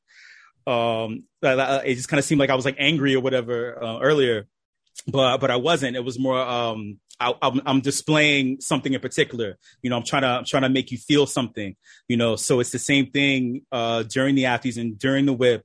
[0.68, 4.48] um, it just kind of seemed like I was like angry or whatever uh, earlier,
[5.08, 5.96] but but I wasn't.
[5.96, 9.58] It was more um, I, am I'm displaying something in particular.
[9.82, 11.76] You know, I'm trying to I'm trying to make you feel something.
[12.08, 15.64] You know, so it's the same thing uh, during the afties and during the WIP,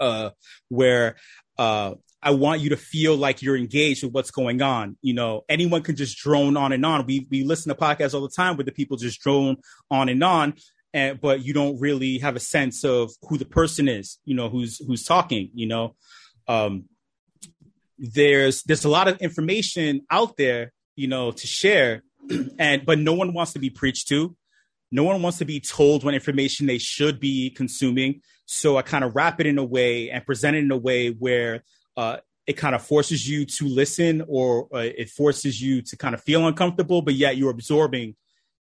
[0.00, 0.30] uh,
[0.68, 1.16] where
[1.58, 4.96] uh, I want you to feel like you're engaged with what's going on.
[5.02, 7.04] You know, anyone can just drone on and on.
[7.06, 9.56] We we listen to podcasts all the time where the people just drone
[9.90, 10.54] on and on,
[10.94, 14.18] and but you don't really have a sense of who the person is.
[14.24, 15.50] You know, who's who's talking.
[15.54, 15.96] You know,
[16.46, 16.84] um,
[17.98, 22.02] there's there's a lot of information out there, you know, to share,
[22.58, 24.36] and but no one wants to be preached to.
[24.92, 28.20] No one wants to be told what information they should be consuming.
[28.44, 31.08] So I kind of wrap it in a way and present it in a way
[31.08, 31.62] where
[31.96, 36.14] uh, it kind of forces you to listen or uh, it forces you to kind
[36.14, 38.16] of feel uncomfortable, but yet you're absorbing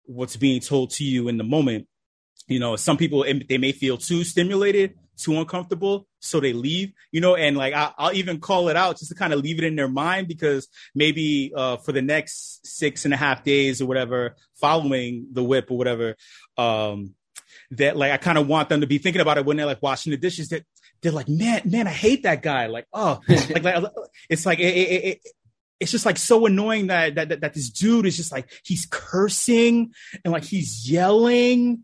[0.05, 1.87] what's being told to you in the moment.
[2.47, 6.91] You know, some people, they may feel too stimulated too uncomfortable, so they leave.
[7.11, 9.57] You know, and like I, will even call it out just to kind of leave
[9.57, 13.81] it in their mind because maybe uh, for the next six and a half days
[13.81, 16.15] or whatever following the WIP or whatever,
[16.57, 17.15] um,
[17.71, 19.81] that like I kind of want them to be thinking about it when they're like
[19.81, 20.49] washing the dishes.
[20.49, 20.63] That
[21.01, 22.67] they're like, man, man, I hate that guy.
[22.67, 23.83] Like, oh, like, like
[24.29, 25.21] it's like it, it, it,
[25.79, 29.93] it's just like so annoying that, that that this dude is just like he's cursing
[30.23, 31.83] and like he's yelling.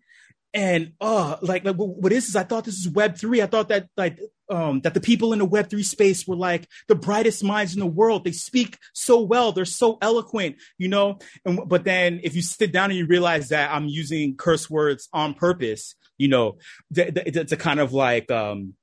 [0.53, 2.35] And oh, like, like what is this?
[2.35, 5.39] I thought this is web 3 i thought that like um that the people in
[5.39, 8.25] the web 3 space were like the brightest minds in the world.
[8.25, 9.51] They speak so well.
[9.51, 11.19] They're so eloquent you know?
[11.45, 15.07] And but then if you sit down and you realize that i'm using curse words
[15.13, 16.57] on purpose you know
[16.93, 18.73] to, to kind of like um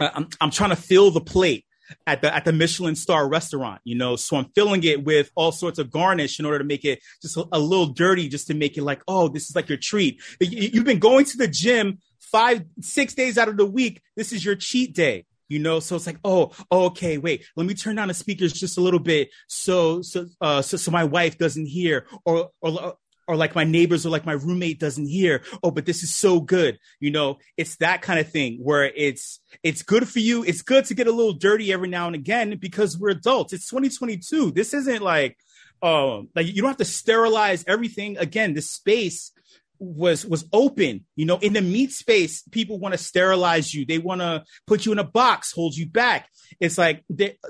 [0.00, 1.64] I'm, I'm trying to fill the plate
[2.06, 4.16] at the at the Michelin star restaurant, you know.
[4.16, 7.36] So I'm filling it with all sorts of garnish in order to make it just
[7.36, 10.20] a, a little dirty, just to make it like, oh, this is like your treat.
[10.40, 14.02] You, you've been going to the gym five, six days out of the week.
[14.16, 17.66] This is your cheat day you know so it's like oh, oh okay wait let
[17.66, 21.04] me turn down the speakers just a little bit so so uh so, so my
[21.04, 22.94] wife doesn't hear or or
[23.28, 26.40] or like my neighbors or like my roommate doesn't hear oh but this is so
[26.40, 26.78] good.
[26.98, 30.42] You know it's that kind of thing where it's it's good for you.
[30.42, 33.52] It's good to get a little dirty every now and again because we're adults.
[33.52, 35.36] It's 2022 this isn't like
[35.82, 38.16] um like you don't have to sterilize everything.
[38.16, 39.30] Again the space
[39.78, 41.04] was was open.
[41.14, 43.84] You know in the meat space people want to sterilize you.
[43.84, 46.28] They want to put you in a box hold you back.
[46.60, 47.04] It's like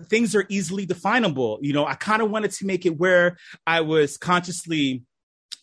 [0.06, 1.60] things are easily definable.
[1.62, 5.04] You know i kind of wanted to make it where i was consciously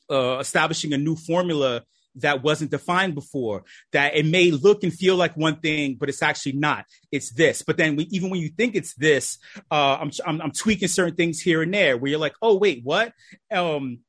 [0.09, 1.83] uh, establishing a new formula
[2.17, 6.23] that wasn't defined before that it may look and feel like one thing but it's
[6.23, 6.85] actually not.
[7.11, 7.61] It's this.
[7.61, 9.37] But then we, even when you think it's this
[9.69, 12.81] uh, I'm, I'm, I'm tweaking certain things here and there where you're like oh wait
[12.83, 13.13] what?
[13.51, 13.99] Um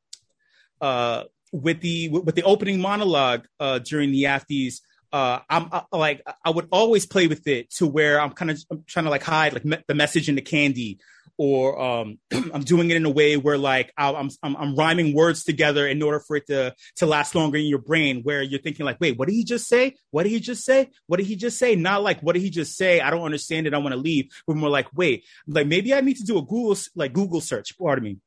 [0.81, 4.81] uh with the with the opening monologue uh during the afties
[5.13, 8.63] uh, I'm uh, like I would always play with it to where I'm kind of
[8.87, 10.99] trying to like hide like me- the message in the candy
[11.39, 15.45] or um, I'm doing it in a way where like I'm, I'm I'm rhyming words
[15.45, 18.23] together in order for it to to last longer in your brain.
[18.23, 19.97] Where you're thinking like, wait, what did he just say?
[20.11, 20.91] What did he just say?
[21.07, 21.77] What did he just say?
[21.77, 23.01] Not like what did he just say?
[23.01, 23.75] I don't understand it.
[23.75, 24.31] I want to leave.
[24.47, 27.77] But more like, wait, like maybe I need to do a Google like Google search.
[27.79, 28.19] Pardon me.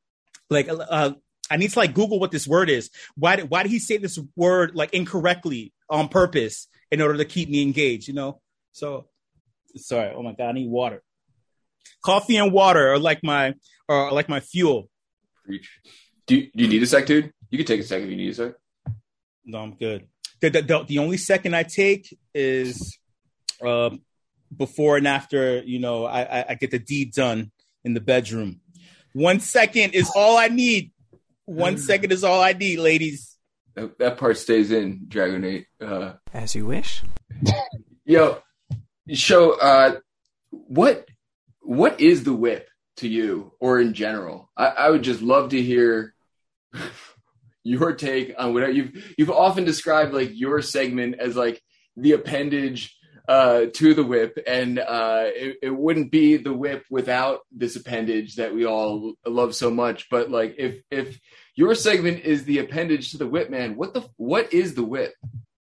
[0.50, 1.14] Like uh,
[1.50, 2.90] I need to like Google what this word is.
[3.16, 7.26] Why did why did he say this word like incorrectly on purpose in order to
[7.26, 8.08] keep me engaged?
[8.08, 8.42] You know.
[8.72, 9.08] So
[9.76, 10.14] sorry.
[10.16, 11.04] Oh my god, I need water
[12.04, 13.54] coffee and water are like my
[13.88, 14.90] are like my fuel.
[15.46, 15.70] Preach.
[16.28, 17.34] Do you, do you need a sec, dude?
[17.50, 18.54] You can take a sec if you need a sec.
[19.46, 20.08] No, I'm good.
[20.42, 22.98] The, the, the only second I take is
[23.66, 23.90] uh,
[24.56, 27.52] before and after, you know, I, I get the deed done
[27.84, 28.62] in the bedroom.
[29.14, 30.92] One second is all I need.
[31.46, 32.12] One mm.
[32.12, 33.36] is all I need, ladies.
[33.74, 35.66] That, that part stays in, Dragonate.
[35.82, 37.02] Uh, As you wish.
[38.06, 38.38] yo,
[39.12, 39.96] Sho, uh,
[40.52, 41.09] what
[41.70, 42.68] what is the WIP
[42.98, 44.50] to you or in general?
[44.58, 46.16] I, I would just love to hear
[47.64, 51.62] your take on whatever you've you've often described like your segment as like
[51.96, 52.98] the appendage
[53.28, 58.38] uh, to the WIP, and uh, it, it, wouldn't be the WIP without this appendage
[58.38, 60.10] that we all love so much.
[60.10, 61.20] But like, if if
[61.54, 65.14] your segment is the appendage to the WIP, man, what the what is the WIP?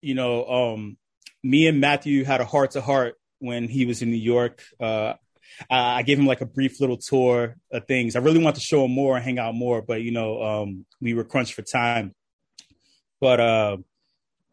[0.02, 0.97] You know, um,
[1.43, 4.64] me and Matthew had a heart to heart when he was in New York.
[4.80, 5.16] Uh,
[5.70, 8.16] uh, I gave him like a brief little tour of things.
[8.16, 10.86] I really want to show him more and hang out more, but you know, um,
[11.02, 12.14] we were crunched for time.
[13.22, 13.78] But uh,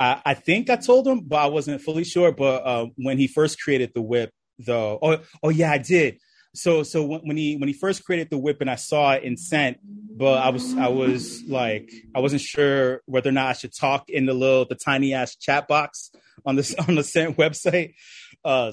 [0.01, 2.33] I, I, think I told him, but I wasn't fully sure.
[2.33, 6.19] But uh, when he first created the WIP, though, oh, oh yeah, I did.
[6.55, 9.37] So, so when he when he first created the WIP and I saw it in
[9.37, 13.77] Cent, but I was I was like I wasn't sure whether or not I should
[13.77, 16.11] talk in the little the tiny ass chat box
[16.47, 17.95] on this on the Cent website.
[18.43, 18.73] Uh,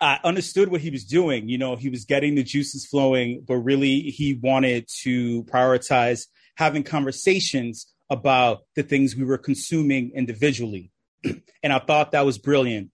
[0.00, 1.48] I understood what he was doing.
[1.48, 6.26] You know, he was getting the juices flowing, but really he wanted to prioritize
[6.56, 10.90] having conversations about the things we were consuming individually.
[11.24, 12.90] and I thought that was brilliant.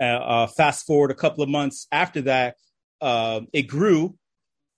[0.00, 2.56] Uh, uh, fast forward a couple of months after that,
[3.00, 4.16] uh, it grew,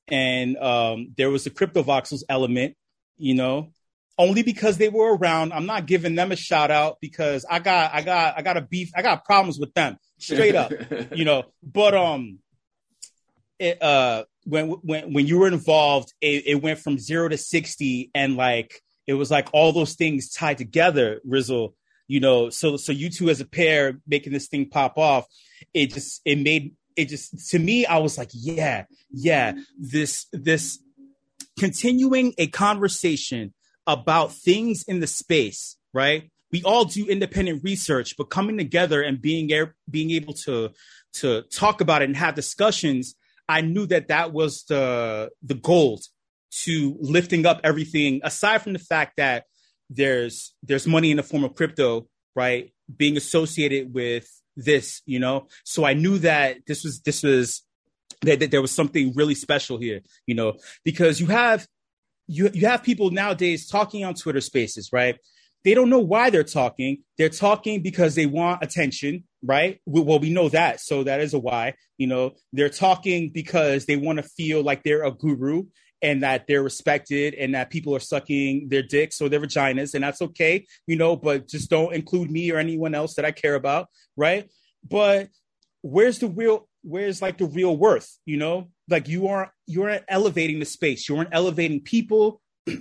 [0.08, 2.76] and um, there was the Cryptovoxels element,
[3.16, 3.72] you know,
[4.18, 5.52] only because they were around.
[5.52, 8.62] I'm not giving them a shout out because I got I got I got a
[8.62, 8.90] beef.
[8.94, 10.72] I got problems with them straight up,
[11.14, 11.44] you know.
[11.62, 12.38] But um,
[13.58, 18.10] it, uh, when when when you were involved, it, it went from zero to sixty,
[18.14, 21.20] and like it was like all those things tied together.
[21.24, 21.74] Rizzle,
[22.08, 22.50] you know.
[22.50, 25.26] So so you two as a pair making this thing pop off,
[25.74, 27.84] it just it made it just to me.
[27.84, 29.52] I was like, yeah, yeah.
[29.78, 30.78] This this
[31.58, 33.52] continuing a conversation
[33.86, 36.30] about things in the space, right?
[36.52, 39.50] We all do independent research, but coming together and being
[39.90, 40.70] being able to
[41.14, 43.14] to talk about it and have discussions,
[43.48, 46.04] I knew that that was the the gold
[46.62, 48.20] to lifting up everything.
[48.22, 49.44] Aside from the fact that
[49.90, 52.72] there's there's money in the form of crypto, right?
[52.94, 55.48] Being associated with this, you know.
[55.64, 57.62] So I knew that this was this was
[58.22, 61.66] that, that there was something really special here, you know, because you have
[62.26, 65.18] you you have people nowadays talking on Twitter Spaces, right?
[65.64, 67.02] They don't know why they're talking.
[67.18, 69.80] They're talking because they want attention, right?
[69.84, 71.74] Well, we know that, so that is a why.
[71.98, 75.64] You know, they're talking because they want to feel like they're a guru
[76.02, 80.04] and that they're respected and that people are sucking their dicks or their vaginas, and
[80.04, 81.16] that's okay, you know.
[81.16, 84.48] But just don't include me or anyone else that I care about, right?
[84.88, 85.30] But
[85.82, 90.04] where's the real where's like the real worth you know like you aren't you aren't
[90.08, 91.08] elevating the space.
[91.08, 92.40] You aren't elevating people.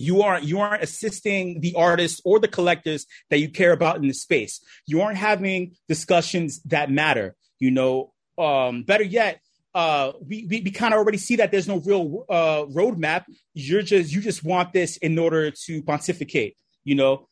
[0.00, 4.06] You aren't you aren't assisting the artists or the collectors that you care about in
[4.06, 4.60] the space.
[4.86, 8.12] You aren't having discussions that matter you know?
[8.38, 9.40] Um better yet
[9.74, 13.24] uh we we, we kind of already see that there's no real uh roadmap.
[13.54, 17.26] You're just you just want this in order to pontificate you know?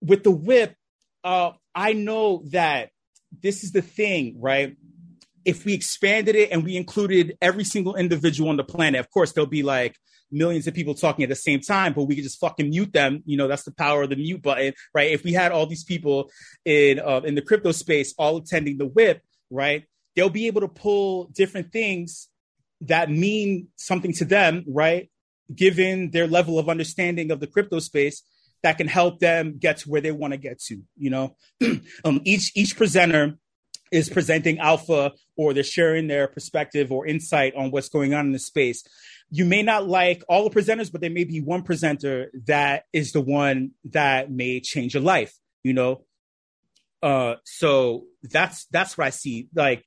[0.00, 0.74] With the WIP
[1.22, 2.90] uh i know that
[3.42, 4.76] this is the thing right
[5.46, 9.32] if we expanded it and we included every single individual on the planet of course
[9.32, 9.96] there'll be like
[10.30, 13.22] millions of people talking at the same time, but we could just fucking mute them.
[13.26, 15.12] You know, that's the power of the mute button, right?
[15.12, 16.30] If we had all these people
[16.64, 19.84] in uh, in the crypto space all attending the WIP, right?
[20.14, 22.28] They'll be able to pull different things
[22.82, 25.10] that mean something to them, right?
[25.54, 28.22] Given their level of understanding of the crypto space,
[28.62, 30.82] that can help them get to where they want to get to.
[30.96, 31.36] You know,
[32.04, 33.38] um, each each presenter
[33.92, 38.32] is presenting alpha or they're sharing their perspective or insight on what's going on in
[38.32, 38.82] the space
[39.30, 43.12] you may not like all the presenters, but there may be one presenter that is
[43.12, 45.34] the one that may change your life,
[45.64, 46.04] you know?
[47.02, 49.48] Uh, so that's, that's what I see.
[49.54, 49.84] Like,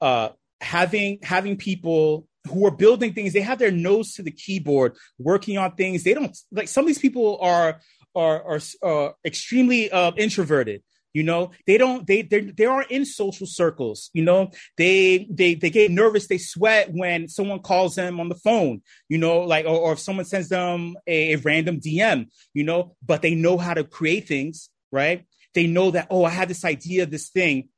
[0.00, 0.30] uh,
[0.60, 5.56] having, having people who are building things, they have their nose to the keyboard, working
[5.56, 6.02] on things.
[6.02, 7.80] They don't like some of these people are,
[8.14, 10.82] are, are, uh, extremely, uh, introverted
[11.12, 14.50] you know they don't they they they aren't in social circles you know?
[14.76, 19.18] They they they get nervous they sweat when someone calls them on the phone you
[19.18, 22.96] know like or, or if someone sends them a, a random dm you know?
[23.04, 25.26] But they know how to create things right?
[25.54, 27.68] They know that oh i have this idea this thing.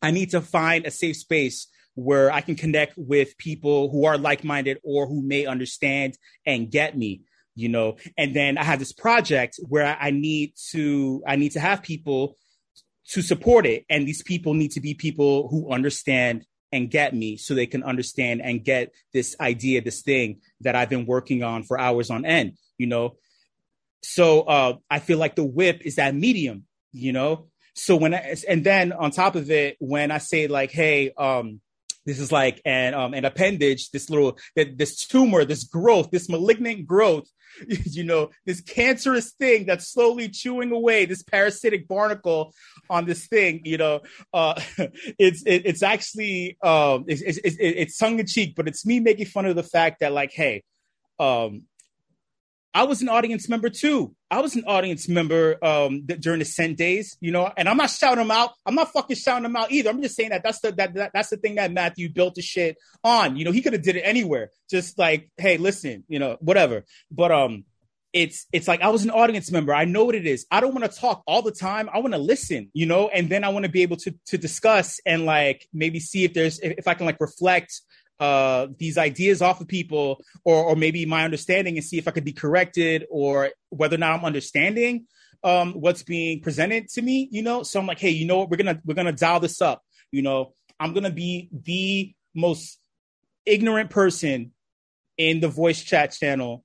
[0.00, 4.16] I need to find a safe space where i can connect with people who are
[4.16, 6.16] like-minded or who may understand
[6.46, 7.22] and get me
[7.54, 7.96] you know?
[8.16, 12.36] And then i have this project where i need to i need to have people
[13.10, 13.84] to support it.
[13.88, 17.82] And these people need to be people who understand and get me so they can
[17.82, 22.24] understand and get this idea, this thing that I've been working on for hours on
[22.24, 23.16] end, you know?
[24.02, 27.48] So uh, I feel like the WIP is that medium, you know?
[27.74, 31.60] So when I, and then on top of it, when I say like, hey, um,
[32.08, 36.86] this is like an um, an appendage, this little this tumor, this growth, this malignant
[36.86, 37.28] growth
[37.68, 42.54] you know, this cancerous thing that's slowly chewing away this parasitic barnacle
[42.90, 44.00] on this thing, you know,
[44.32, 44.60] uh,
[45.18, 49.26] it's, it, it's actually, um, it's, it's, it's tongue in cheek, but it's me making
[49.26, 50.62] fun of the fact that like, Hey,
[51.18, 51.62] um,
[52.74, 54.14] I was an audience member too.
[54.30, 57.90] I was an audience member um, during the Cent days, you know, and I'm not
[57.90, 58.50] shouting them out.
[58.66, 59.88] I'm not fucking shouting them out either.
[59.88, 62.42] I'm just saying that that's the that, that that's the thing that Matthew built the
[62.42, 63.36] shit on.
[63.36, 64.50] You know, he could have did it anywhere.
[64.70, 66.84] Just like, hey, listen, you know, whatever.
[67.10, 67.64] But um,
[68.12, 69.74] it's it's like I was an audience member.
[69.74, 70.46] I know what it is.
[70.50, 71.88] I don't want to talk all the time.
[71.92, 74.38] I want to listen, you know, and then I want to be able to to
[74.38, 77.80] discuss and like maybe see if there's if, if I can like reflect
[78.20, 82.10] uh, these ideas off of people or, or maybe my understanding and see if I
[82.10, 85.06] could be corrected or whether or not I'm understanding
[85.44, 87.62] um, what's being presented to me, you know?
[87.62, 88.50] So I'm like, hey, you know what?
[88.50, 89.82] We're going to, we're going to dial this up.
[90.10, 92.78] You know, I'm going to be the most
[93.46, 94.52] ignorant person
[95.16, 96.64] in the voice chat channel,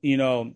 [0.00, 0.54] you know,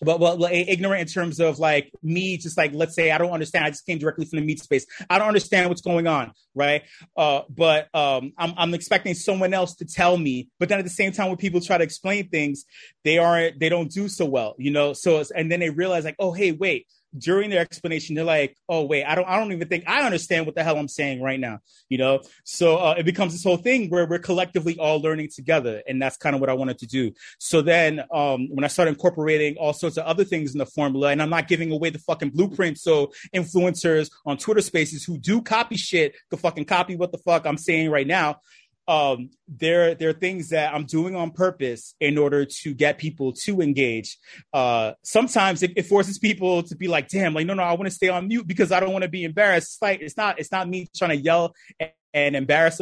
[0.00, 3.64] but well, ignorant in terms of like me, just like let's say I don't understand.
[3.64, 4.86] I just came directly from the meat space.
[5.08, 6.82] I don't understand what's going on, right?
[7.16, 10.48] Uh, but um, I'm I'm expecting someone else to tell me.
[10.58, 12.64] But then at the same time, when people try to explain things,
[13.04, 14.92] they aren't they don't do so well, you know.
[14.92, 16.86] So and then they realize like, oh hey, wait,
[17.18, 20.46] during their explanation, they're like, "Oh wait, I don't, I don't even think I understand
[20.46, 22.20] what the hell I'm saying right now," you know.
[22.44, 26.16] So uh, it becomes this whole thing where we're collectively all learning together, and that's
[26.16, 27.12] kind of what I wanted to do.
[27.38, 31.10] So then, um, when I started incorporating all sorts of other things in the formula,
[31.10, 35.42] and I'm not giving away the fucking blueprint, so influencers on Twitter Spaces who do
[35.42, 38.40] copy shit could fucking copy what the fuck I'm saying right now
[38.88, 43.32] um, there there are things that I'm doing on purpose in order to get people
[43.44, 44.18] to engage.
[44.52, 47.86] Uh, sometimes it, it, forces people to be like, "Damn, like no, no, I want
[47.86, 50.38] to stay on mute because I don't want to be embarrassed." It's like it's not
[50.38, 52.80] it's not me trying to yell and, and embarrass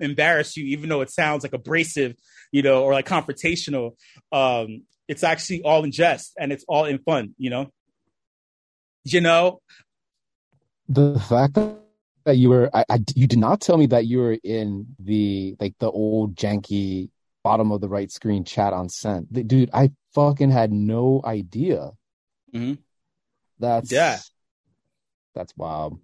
[0.00, 2.16] embarrass you, even though it sounds like abrasive,
[2.50, 3.92] you know, or like confrontational.
[4.32, 7.70] Um, it's actually all in jest and it's all in fun, you know.
[9.04, 9.60] You know,
[10.88, 11.78] the fact that
[12.30, 15.56] that you were I, I, you did not tell me that you were in the
[15.58, 17.10] like the old janky
[17.42, 19.32] bottom of the right screen chat on Cent.
[19.48, 21.90] Dude, I fucking had no idea.
[22.54, 22.74] Mm-hmm.
[23.58, 24.18] That's yeah.
[25.34, 26.00] That's wild.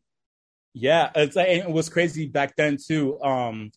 [0.75, 3.21] Yeah, it's like, it was crazy back then too.
[3.23, 3.71] Um,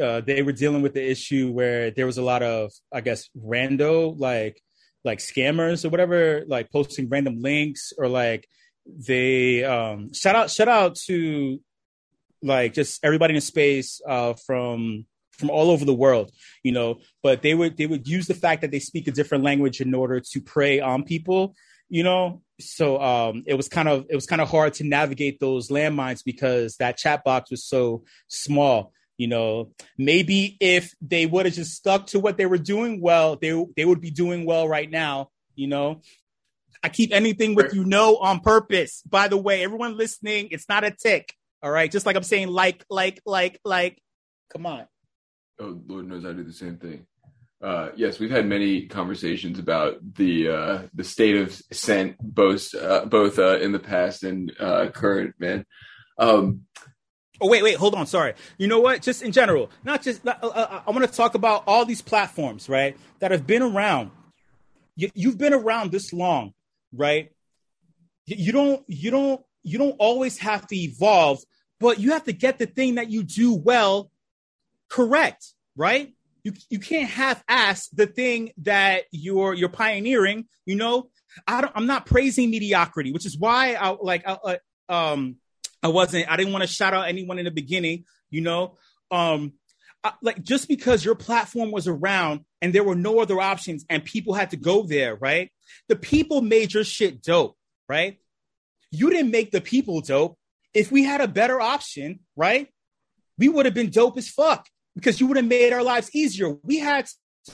[0.00, 3.30] uh, they were dealing with the issue where there was a lot of, I guess,
[3.38, 4.60] rando like
[5.04, 8.48] like scammers or whatever, like posting random links or like
[8.96, 11.60] they um shout out shout out to
[12.42, 15.06] like just everybody in space uh, from
[15.40, 16.30] from all over the world,
[16.62, 17.00] you know.
[17.22, 19.94] But they would they would use the fact that they speak a different language in
[19.94, 21.54] order to prey on people,
[21.88, 22.42] you know.
[22.60, 26.22] So um, it was kind of it was kind of hard to navigate those landmines
[26.24, 28.92] because that chat box was so small.
[29.16, 33.36] You know, maybe if they would have just stuck to what they were doing well,
[33.36, 35.30] they they would be doing well right now.
[35.56, 36.00] You know,
[36.82, 39.02] I keep anything with you know on purpose.
[39.08, 41.34] By the way, everyone listening, it's not a tick.
[41.62, 41.90] All right.
[41.90, 43.98] Just like I'm saying, like, like, like, like,
[44.50, 44.86] come on.
[45.60, 47.06] Oh, Lord knows I do the same thing.
[47.62, 53.04] Uh, yes, we've had many conversations about the uh, the state of Cent, both uh,
[53.04, 55.34] both uh, in the past and uh, current.
[55.38, 55.66] Man,
[56.16, 56.62] um,
[57.40, 58.06] Oh wait, wait, hold on.
[58.06, 58.34] Sorry.
[58.58, 59.00] You know what?
[59.00, 60.26] Just in general, not just.
[60.26, 64.10] Uh, uh, I want to talk about all these platforms, right, that have been around.
[64.96, 66.52] You, you've been around this long,
[66.92, 67.30] right?
[68.26, 68.84] You, don't.
[68.86, 69.40] You don't.
[69.62, 71.40] You don't always have to evolve,
[71.80, 74.10] but you have to get the thing that you do well
[74.88, 76.14] correct, right?
[76.44, 80.46] You you can't half ass the thing that you're you're pioneering.
[80.64, 81.10] You know,
[81.46, 84.38] I don't, I'm not praising mediocrity, which is why I like I,
[84.88, 85.36] uh, um
[85.82, 88.04] I wasn't I didn't want to shout out anyone in the beginning.
[88.30, 88.78] You know,
[89.10, 89.54] um,
[90.22, 94.32] Like just because your platform was around and there were no other options and people
[94.32, 95.50] had to go there, right?
[95.88, 97.56] The people made your shit dope,
[97.88, 98.18] right?
[98.90, 100.38] You didn't make the people dope.
[100.72, 102.68] If we had a better option, right?
[103.36, 106.56] We would have been dope as fuck because you would have made our lives easier.
[106.62, 107.08] We had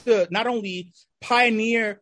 [0.04, 2.00] to not only pioneer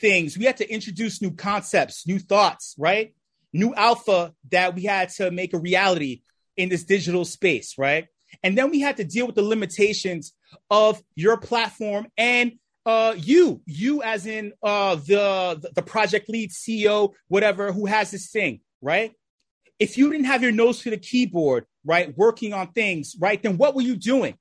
[0.00, 3.14] things, we had to introduce new concepts, new thoughts, right?
[3.52, 6.22] New alpha that we had to make a reality
[6.56, 8.06] in this digital space, right?
[8.42, 10.32] And then we had to deal with the limitations
[10.70, 12.52] of your platform and
[12.86, 18.30] uh, you, you as in uh, the the project lead, CEO, whatever, who has this
[18.30, 19.12] thing, right?
[19.78, 23.56] If you didn't have your nose to the keyboard, right, working on things, right, then
[23.56, 24.36] what were you doing?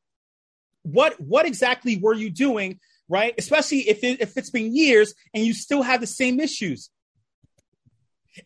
[0.81, 3.33] What what exactly were you doing, right?
[3.37, 6.89] Especially if it, if it's been years and you still have the same issues.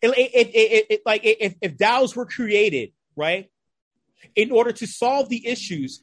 [0.02, 3.50] It, it, it, it like if, if DAOs were created, right,
[4.34, 6.02] in order to solve the issues,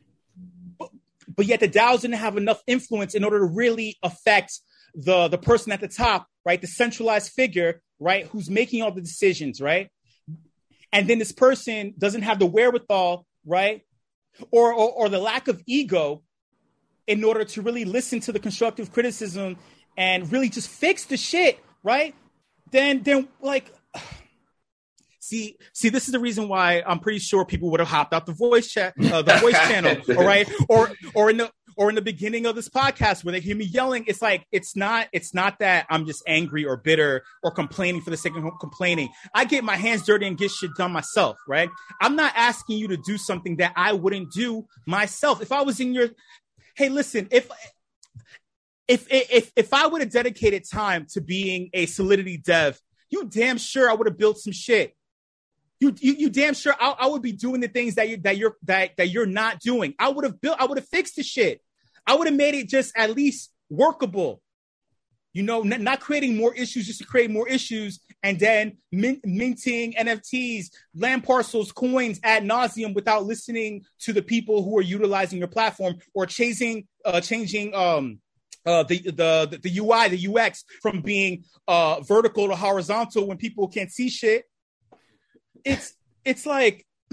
[0.80, 0.90] but,
[1.36, 4.60] but yet the DAOs didn't have enough influence in order to really affect
[4.94, 9.02] the the person at the top, right, the centralized figure, right, who's making all the
[9.02, 9.90] decisions, right,
[10.96, 13.82] and then this person doesn't have the wherewithal, right,
[14.52, 16.24] or, or, or the lack of ego
[17.08, 19.58] in order to really listen to the constructive criticism
[19.98, 22.16] and really just fix the shit, right?
[22.72, 23.72] Then, then like,
[25.26, 28.26] see, see, this is the reason why I'm pretty sure people would have hopped out
[28.26, 31.96] the voice chat, uh, the voice channel, all right, or or in the or in
[31.96, 35.34] the beginning of this podcast where they hear me yelling, it's like it's not it's
[35.34, 39.10] not that I'm just angry or bitter or complaining for the sake of complaining.
[39.34, 41.70] I get my hands dirty and get shit done myself, right?
[42.02, 45.42] I'm not asking you to do something that I wouldn't do myself.
[45.42, 46.10] If I was in your
[46.76, 47.50] hey, listen, if
[48.88, 53.58] if if if I would have dedicated time to being a solidity dev, you damn
[53.58, 54.96] sure I would have built some shit.
[55.80, 58.38] You, you, you damn sure I, I would be doing the things that you that
[58.38, 59.94] you're that that you're not doing.
[60.00, 60.58] I would have built.
[60.60, 61.62] I would have fixed the shit.
[62.08, 64.42] I would have made it just at least workable.
[65.34, 69.20] You know, n- not creating more issues just to create more issues, and then min-
[69.26, 75.40] minting NFTs, land parcels, coins ad nauseum without listening to the people who are utilizing
[75.40, 78.20] your platform or chasing, uh, changing um,
[78.66, 83.68] uh, the, the the UI, the UX from being uh, vertical to horizontal when people
[83.68, 84.46] can't see shit.
[85.66, 85.94] It's
[86.24, 86.86] it's like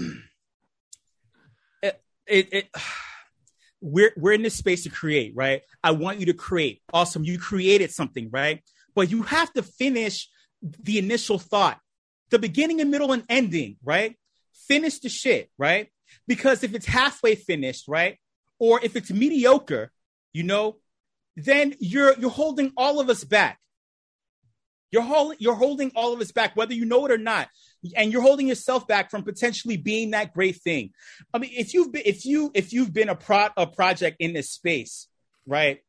[1.81, 2.69] it, it, it
[3.81, 5.61] we're we're in this space to create, right?
[5.83, 6.81] I want you to create.
[6.93, 8.63] Awesome, you created something, right?
[8.95, 10.29] But you have to finish
[10.61, 11.79] the initial thought,
[12.29, 14.15] the beginning and middle and ending, right?
[14.67, 15.89] Finish the shit, right?
[16.27, 18.17] Because if it's halfway finished, right?
[18.59, 19.91] Or if it's mediocre,
[20.31, 20.77] you know,
[21.35, 23.59] then you're you're holding all of us back.
[24.93, 27.49] You're holding you're holding all of us back, whether you know it or not,
[27.95, 30.91] and you're holding yourself back from potentially being that great thing.
[31.33, 34.33] I mean, if you've been if you if you've been a pro a project in
[34.33, 35.07] this space,
[35.47, 35.79] right,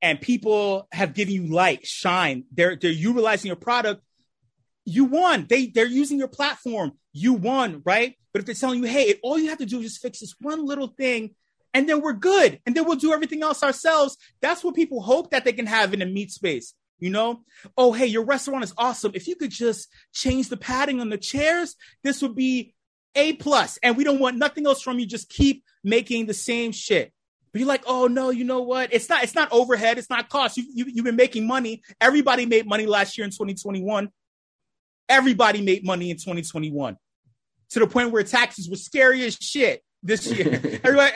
[0.00, 4.00] and people have given you light, shine, they're they're utilizing your product.
[4.86, 5.44] You won.
[5.46, 6.92] They they're using your platform.
[7.12, 8.16] You won, right?
[8.32, 10.34] But if they're telling you, hey, all you have to do is just fix this
[10.40, 11.34] one little thing,
[11.74, 14.16] and then we're good, and then we'll do everything else ourselves.
[14.40, 16.72] That's what people hope that they can have in a meat space.
[16.98, 17.42] You know,
[17.76, 19.12] oh, hey, your restaurant is awesome.
[19.14, 22.74] If you could just change the padding on the chairs, this would be
[23.14, 23.78] A plus.
[23.82, 25.06] And we don't want nothing else from you.
[25.06, 27.12] Just keep making the same shit.
[27.52, 28.92] But you're like, oh no, you know what?
[28.92, 30.56] It's not, it's not overhead, it's not cost.
[30.56, 31.82] You, you, you've been making money.
[32.00, 34.10] Everybody made money last year in 2021.
[35.08, 36.96] Everybody made money in 2021.
[37.70, 40.60] to the point where taxes were scary as shit this year.
[40.84, 41.12] everybody,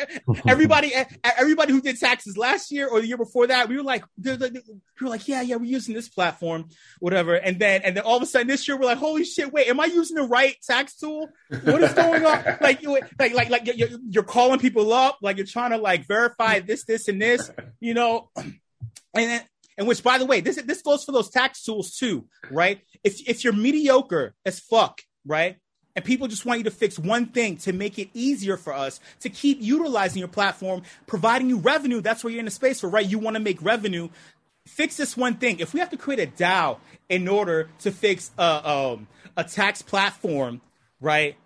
[0.47, 0.93] everybody,
[1.25, 4.37] everybody who did taxes last year or the year before that, we were like, we
[4.37, 6.69] were like, yeah, yeah, we're using this platform,
[6.99, 7.35] whatever.
[7.35, 9.69] And then, and then all of a sudden this year, we're like, holy shit, wait,
[9.69, 11.29] am I using the right tax tool?
[11.63, 12.45] What is going on?
[12.61, 16.07] like, you, like, like, like you're, you're calling people up, like you're trying to like
[16.07, 18.55] verify this, this, and this, you know, and
[19.15, 19.43] then,
[19.79, 22.83] and which, by the way, this this goes for those tax tools too, right?
[23.03, 25.57] If if you're mediocre as fuck, right?
[25.97, 29.01] And people just want you to fix one thing to make it easier for us
[29.21, 32.01] to keep utilizing your platform, providing you revenue.
[32.01, 33.05] That's where you're in the space for, right?
[33.05, 34.09] You want to make revenue.
[34.67, 35.59] Fix this one thing.
[35.59, 36.79] If we have to create a DAO
[37.09, 40.61] in order to fix a, um, a tax platform,
[41.01, 41.37] right?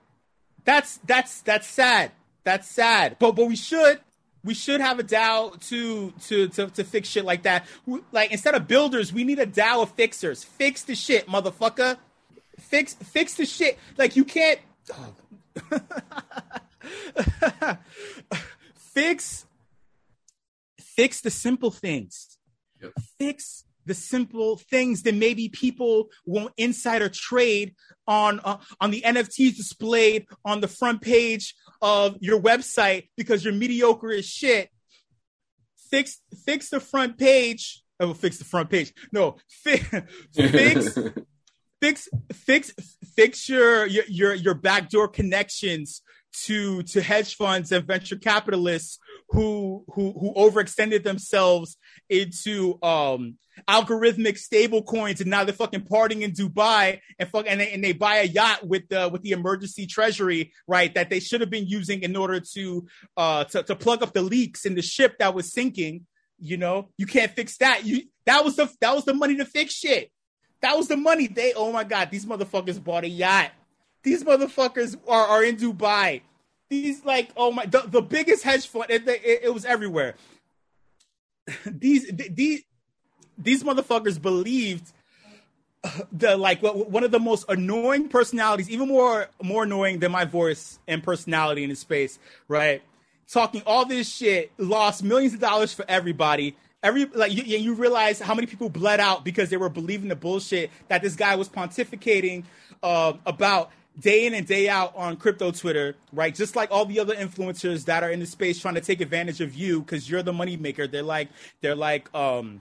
[0.64, 2.12] That's that's that's sad.
[2.44, 3.16] That's sad.
[3.18, 4.00] But but we should
[4.44, 7.66] we should have a DAO to to to, to fix shit like that.
[8.12, 10.44] like instead of builders, we need a DAO of fixers.
[10.44, 11.96] Fix the shit, motherfucker.
[12.58, 13.78] Fix fix the shit.
[13.98, 14.60] Like you can't
[18.76, 19.46] fix
[20.80, 22.38] fix the simple things.
[22.80, 22.92] Yep.
[23.18, 27.74] Fix the simple things that maybe people won't insider trade
[28.06, 33.54] on uh, on the NFTs displayed on the front page of your website because you're
[33.54, 34.70] mediocre as shit.
[35.90, 37.82] Fix fix the front page.
[38.00, 38.92] I oh, will fix the front page.
[39.12, 39.84] No, fix
[40.34, 40.98] fix
[41.84, 42.72] fix fix
[43.14, 50.12] fix your your your backdoor connections to to hedge funds and venture capitalists who who
[50.18, 51.76] who overextended themselves
[52.08, 53.36] into um
[53.68, 57.84] algorithmic stable coins and now they're fucking partying in Dubai and fuck and they, and
[57.84, 61.50] they buy a yacht with the with the emergency treasury right that they should have
[61.50, 65.18] been using in order to uh to, to plug up the leaks in the ship
[65.18, 66.06] that was sinking
[66.40, 66.90] you know?
[66.98, 67.84] You can't fix that.
[67.84, 70.10] You that was the that was the money to fix shit
[70.64, 73.50] that was the money they oh my god these motherfuckers bought a yacht
[74.02, 76.22] these motherfuckers are, are in Dubai
[76.68, 80.14] these like oh my the, the biggest hedge fund it, it, it was everywhere
[81.66, 82.62] these these
[83.36, 84.92] these motherfuckers believed
[85.82, 90.24] uh, the like one of the most annoying personalities, even more more annoying than my
[90.24, 92.82] voice and personality in the space, right?
[93.30, 96.56] Talking all this shit, lost millions of dollars for everybody.
[96.84, 100.16] Every like you, you realize how many people bled out because they were believing the
[100.16, 102.44] bullshit that this guy was pontificating
[102.82, 106.34] uh, about day in and day out on crypto Twitter, right?
[106.34, 109.40] Just like all the other influencers that are in the space trying to take advantage
[109.40, 110.90] of you because you're the moneymaker.
[110.90, 111.30] They're like
[111.62, 112.60] they're like um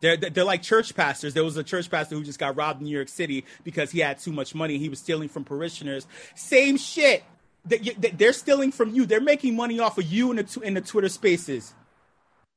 [0.00, 1.34] they're they're like church pastors.
[1.34, 4.00] There was a church pastor who just got robbed in New York City because he
[4.00, 4.78] had too much money.
[4.78, 6.06] He was stealing from parishioners.
[6.34, 7.24] Same shit.
[7.64, 9.06] They're stealing from you.
[9.06, 11.74] They're making money off of you in the in the Twitter Spaces.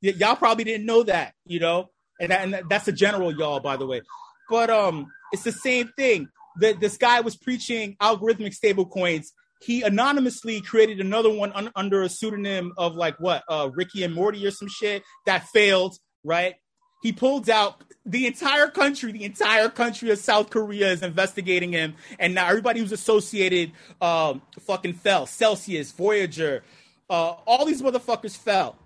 [0.04, 1.90] Y- y'all probably didn't know that, you know,
[2.20, 4.02] and, that, and that's a general y'all, by the way.
[4.50, 6.28] But um, it's the same thing
[6.60, 9.32] that this guy was preaching algorithmic stable coins.
[9.62, 14.14] He anonymously created another one un- under a pseudonym of like what, uh, Ricky and
[14.14, 16.56] Morty or some shit that failed, right?
[17.02, 21.94] He pulled out the entire country, the entire country of South Korea is investigating him,
[22.18, 25.26] and now everybody who's associated um, fucking fell.
[25.26, 26.62] Celsius, Voyager,
[27.10, 28.76] uh, all these motherfuckers fell.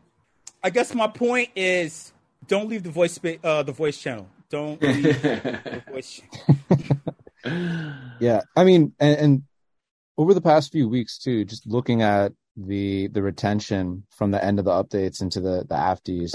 [0.63, 2.13] I guess my point is,
[2.47, 4.29] don't leave the voice uh, the voice channel.
[4.51, 6.21] Don't leave the voice.
[8.21, 9.43] yeah, I mean, and, and
[10.17, 14.59] over the past few weeks too, just looking at the the retention from the end
[14.59, 16.33] of the updates into the the afties,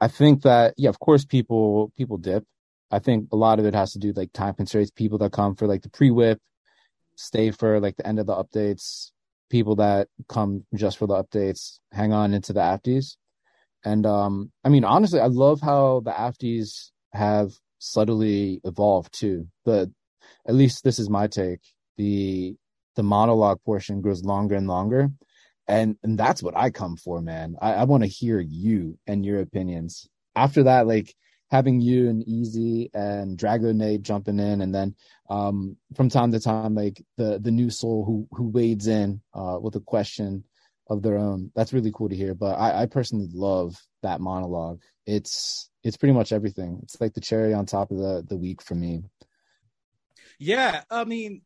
[0.00, 2.44] I think that yeah, of course people people dip.
[2.90, 4.90] I think a lot of it has to do like time constraints.
[4.90, 6.38] People that come for like the pre WIP,
[7.16, 9.10] stay for like the end of the updates.
[9.50, 13.16] People that come just for the updates, hang on into the afties.
[13.84, 19.48] And um, I mean, honestly, I love how the afties have subtly evolved too.
[19.64, 19.92] The
[20.46, 21.60] at least this is my take.
[21.96, 22.56] The
[22.96, 25.10] the monologue portion grows longer and longer.
[25.66, 27.56] And and that's what I come for, man.
[27.60, 30.08] I, I want to hear you and your opinions.
[30.36, 31.14] After that, like
[31.50, 34.94] having you and Easy and Drago jumping in, and then
[35.30, 39.58] um, from time to time, like the the new soul who who wades in uh,
[39.60, 40.44] with a question
[40.88, 41.50] of their own.
[41.54, 42.34] That's really cool to hear.
[42.34, 44.80] But I, I personally love that monologue.
[45.06, 46.80] It's it's pretty much everything.
[46.82, 49.04] It's like the cherry on top of the the week for me.
[50.38, 51.42] Yeah, I mean,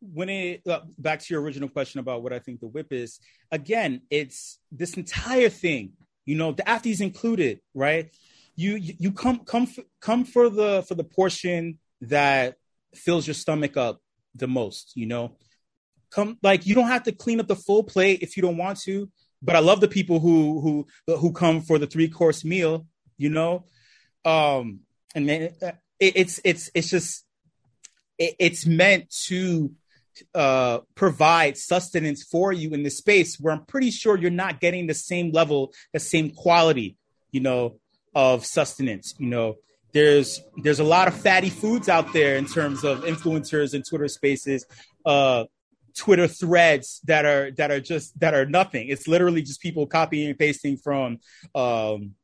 [0.00, 3.20] when it uh, back to your original question about what I think the WIP is,
[3.50, 5.92] again, it's this entire thing.
[6.24, 8.10] You know, the afties included, right?
[8.56, 9.68] You you, you come come
[10.00, 12.56] come for the for the portion that
[12.94, 14.00] fills your stomach up
[14.34, 14.92] the most.
[14.94, 15.36] You know,
[16.10, 18.80] come like you don't have to clean up the full plate if you don't want
[18.82, 19.10] to.
[19.42, 22.86] But I love the people who who who come for the three course meal.
[23.16, 23.64] You know,
[24.24, 24.80] um,
[25.14, 25.54] and it,
[25.98, 27.24] it's it's it's just
[28.18, 29.72] it, it's meant to
[30.34, 34.86] uh, provide sustenance for you in this space where I'm pretty sure you're not getting
[34.86, 36.96] the same level, the same quality,
[37.30, 37.78] you know,
[38.14, 39.14] of sustenance.
[39.18, 39.56] You know,
[39.92, 44.08] there's there's a lot of fatty foods out there in terms of influencers and Twitter
[44.08, 44.66] spaces,
[45.04, 45.44] uh,
[45.94, 48.88] Twitter threads that are that are just that are nothing.
[48.88, 51.18] It's literally just people copying and pasting from
[51.54, 52.14] um,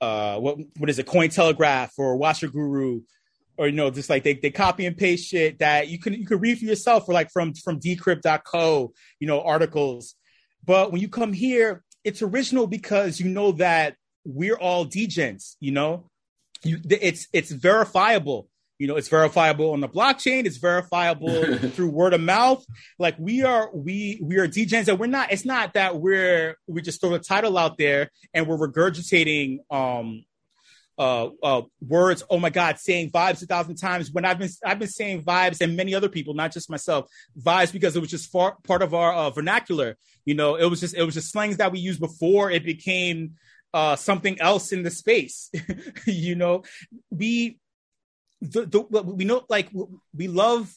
[0.00, 3.02] uh, what what is it, Cointelegraph or Watcher Guru
[3.60, 6.24] or you know, just like they, they copy and paste shit that you can you
[6.24, 10.14] can read for yourself or like from from decrypt.co, you know, articles.
[10.64, 15.72] But when you come here, it's original because you know that we're all degens, you
[15.72, 16.08] know.
[16.62, 18.48] You it's it's verifiable.
[18.80, 22.64] You know, it's verifiable on the blockchain, it's verifiable through word of mouth.
[22.98, 26.80] Like we are we we are djs and we're not it's not that we're we
[26.80, 30.24] just throw the title out there and we're regurgitating um
[30.96, 32.22] uh, uh, words.
[32.28, 35.60] Oh my God, saying vibes a thousand times when I've been I've been saying vibes
[35.60, 37.06] and many other people, not just myself,
[37.38, 39.96] vibes because it was just far, part of our uh, vernacular.
[40.24, 43.36] You know, it was just it was just slangs that we used before it became
[43.72, 45.50] uh, something else in the space.
[46.06, 46.64] you know,
[47.10, 47.58] we
[48.40, 49.70] the, the we know like
[50.14, 50.74] we love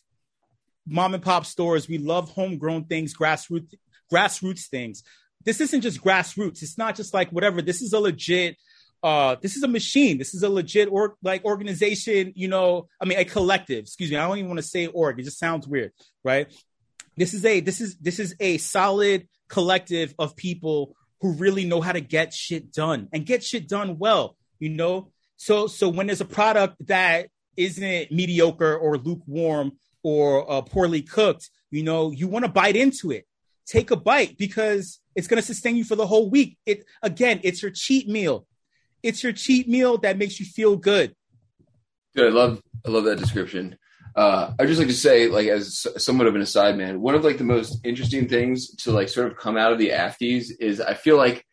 [0.88, 1.88] mom and pop stores.
[1.88, 3.74] We love homegrown things, grassroots
[4.12, 5.04] grassroots things.
[5.46, 6.62] This isn't just grassroots.
[6.62, 7.62] It's not just like whatever.
[7.62, 8.58] This is a legit
[9.04, 10.18] uh, this is a machine.
[10.18, 12.32] This is a legit or like organization.
[12.36, 13.84] You know, I mean, a collective.
[13.84, 14.16] Excuse me.
[14.16, 15.20] I don't even want to say org.
[15.20, 15.92] It just sounds weird,
[16.24, 16.52] right?
[17.18, 21.82] This is a this is this is a solid collective of people who really know
[21.82, 24.38] how to get shit done and get shit done well.
[24.58, 27.28] You know, so so when there's a product that
[27.58, 29.74] isn't it mediocre or lukewarm
[30.04, 33.26] or uh, poorly cooked, you know, you want to bite into it.
[33.66, 36.58] Take a bite because it's going to sustain you for the whole week.
[36.66, 38.46] It again, it's your cheat meal
[39.04, 41.14] it's your cheat meal that makes you feel good.
[42.16, 42.28] Good.
[42.28, 43.78] I love I love that description.
[44.16, 47.24] Uh, I just like to say, like, as somewhat of an aside, man, one of
[47.24, 50.80] like the most interesting things to like sort of come out of the Afties is
[50.80, 51.46] I feel like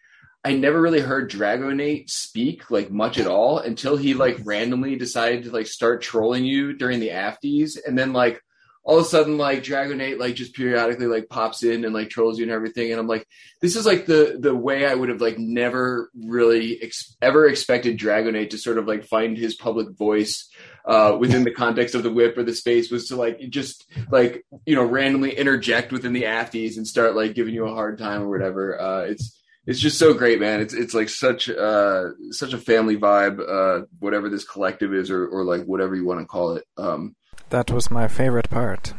[0.43, 5.45] I never really heard Dragonate speak like much at all until he like randomly decided
[5.45, 8.43] to like start trolling you during the Afties, and then like
[8.83, 12.39] all of a sudden like Dragonate like just periodically like pops in and like trolls
[12.39, 13.27] you and everything, and I'm like,
[13.61, 17.99] this is like the the way I would have like never really ex- ever expected
[17.99, 20.49] Dragonate to sort of like find his public voice
[20.87, 24.47] uh, within the context of the WIP or the space was to like just like
[24.65, 28.23] you know randomly interject within the afties and start like giving you a hard time
[28.23, 28.81] or whatever.
[28.81, 29.37] Uh, it's
[29.67, 30.61] it's just so great, man.
[30.61, 35.27] It's it's like such uh such a family vibe, uh, whatever this collective is, or
[35.27, 36.65] or like whatever you want to call it.
[36.77, 37.15] Um,
[37.51, 38.95] that was my favorite part.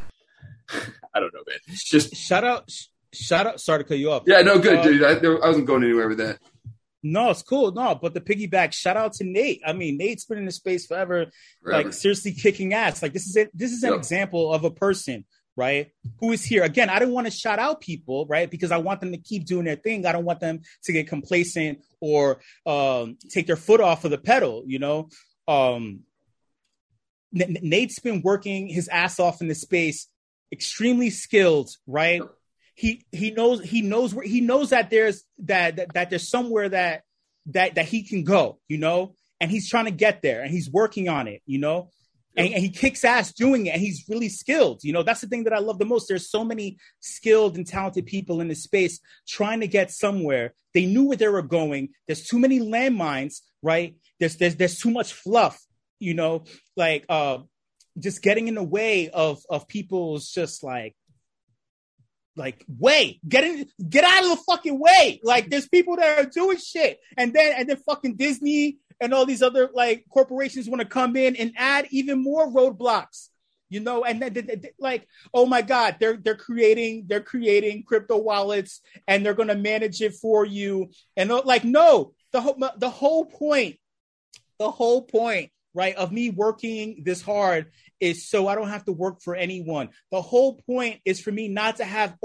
[1.13, 1.57] I don't know, man.
[1.73, 2.69] Just shout out,
[3.13, 3.59] shout out.
[3.59, 4.23] Sorry to cut you off.
[4.27, 5.03] Yeah, no, good, uh, dude.
[5.03, 6.39] I, I, wasn't going anywhere with that.
[7.03, 7.71] No, it's cool.
[7.71, 8.73] No, but the piggyback.
[8.73, 9.61] Shout out to Nate.
[9.65, 11.27] I mean, Nate's been in the space forever,
[11.63, 11.83] forever.
[11.83, 13.01] like seriously kicking ass.
[13.01, 13.49] Like this is it.
[13.53, 13.99] This is an yep.
[13.99, 15.25] example of a person,
[15.55, 15.91] right?
[16.19, 16.89] Who is here again?
[16.89, 18.49] I don't want to shout out people, right?
[18.49, 20.05] Because I want them to keep doing their thing.
[20.05, 24.17] I don't want them to get complacent or um, take their foot off of the
[24.17, 24.63] pedal.
[24.65, 25.09] You know,
[25.47, 26.01] um,
[27.37, 30.07] N- Nate's been working his ass off in the space,
[30.51, 32.21] extremely skilled, right?
[32.75, 36.69] He he knows he knows where he knows that there's that, that that there's somewhere
[36.69, 37.03] that
[37.47, 40.71] that that he can go, you know, and he's trying to get there and he's
[40.71, 41.89] working on it, you know.
[42.37, 45.03] And, and, he kicks ass doing it and he's really skilled you know?
[45.03, 46.07] That's the thing that i love the most.
[46.07, 50.53] There's so many skilled and talented people in this space trying to get somewhere.
[50.73, 51.89] They knew where they were going.
[52.07, 53.95] There's too many landmines right?
[54.19, 55.61] There's there's there's too much fluff
[56.01, 56.43] you know,
[56.75, 57.37] like uh,
[57.97, 60.95] just getting in the way of of people's just like
[62.35, 65.19] like way get in get out of the fucking way.
[65.23, 66.99] Like there's people that are doing shit.
[67.17, 71.15] And then and then fucking disney and all these other like corporations want to come
[71.15, 73.29] in and add even more roadblocks
[73.71, 74.03] you know?
[74.03, 79.33] And then like oh my god they're they're creating they're creating crypto wallets and they're
[79.33, 80.91] going to manage it for you.
[81.17, 83.77] And like no the whole the whole point
[84.59, 87.67] the whole point right, of me working this hard
[87.99, 89.89] is so I don't have to work for anyone.
[90.11, 92.15] The whole point is for me not to have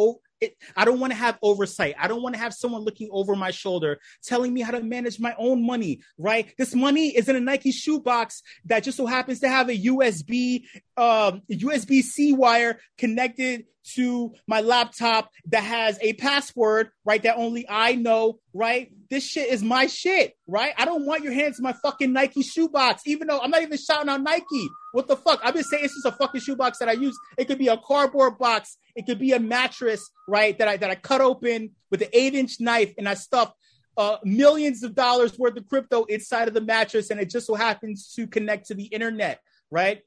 [0.41, 1.95] it, I don't want to have oversight.
[1.99, 5.19] I don't want to have someone looking over my shoulder telling me how to manage
[5.19, 6.53] my own money, right?
[6.59, 10.65] This money is in a Nike shoebox that just so happens to have a USB,
[10.97, 13.65] um, USB C wire connected
[13.95, 17.23] to my laptop that has a password, right?
[17.23, 18.91] That only I know, right?
[19.11, 20.75] This shit is my shit, right?
[20.77, 23.79] I don't want your hands in my fucking Nike shoebox, even though I'm not even
[23.79, 24.69] shouting out Nike.
[24.93, 25.41] What the fuck?
[25.45, 27.17] I've been saying it's just a fucking shoebox that I use.
[27.39, 28.77] It could be a cardboard box.
[28.97, 30.59] It could be a mattress, right?
[30.59, 33.53] That I that I cut open with an eight inch knife and I stuff
[33.97, 37.55] uh, millions of dollars worth of crypto inside of the mattress, and it just so
[37.55, 40.01] happens to connect to the internet, right?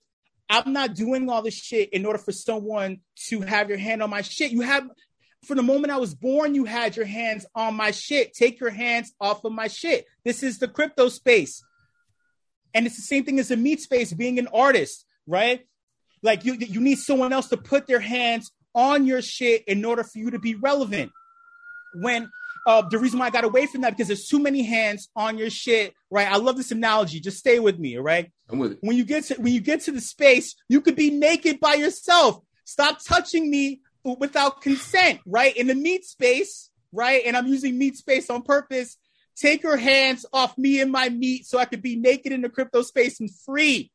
[0.50, 4.10] I'm not doing all this shit in order for someone to have your hand on
[4.10, 4.52] my shit.
[4.52, 4.90] You have,
[5.46, 8.34] from the moment I was born, you had your hands on my shit.
[8.34, 10.06] Take your hands off of my shit.
[10.26, 11.64] This is the crypto space.
[12.74, 15.62] And it's the same thing as the meat space, being an artist, right?
[16.24, 20.04] Like you, you need someone else to put their hands on your shit in order
[20.04, 21.12] for you to be relevant.
[21.96, 22.30] When
[22.68, 25.38] uh, the reason why I got away from that because there's too many hands on
[25.38, 26.28] your shit, right?
[26.30, 27.20] I love this analogy.
[27.20, 28.32] Just stay with me, all right?
[28.50, 28.78] I'm with it.
[28.82, 31.76] When you get to when you get to the space, you could be naked by
[31.76, 32.42] yourself.
[32.66, 35.56] Stop touching me without consent, right?
[35.56, 37.22] In the meat space, right?
[37.26, 38.98] And I'm using meat space on purpose.
[39.36, 42.50] Take your hands off me and my meat so I could be naked in the
[42.50, 43.92] crypto space and free.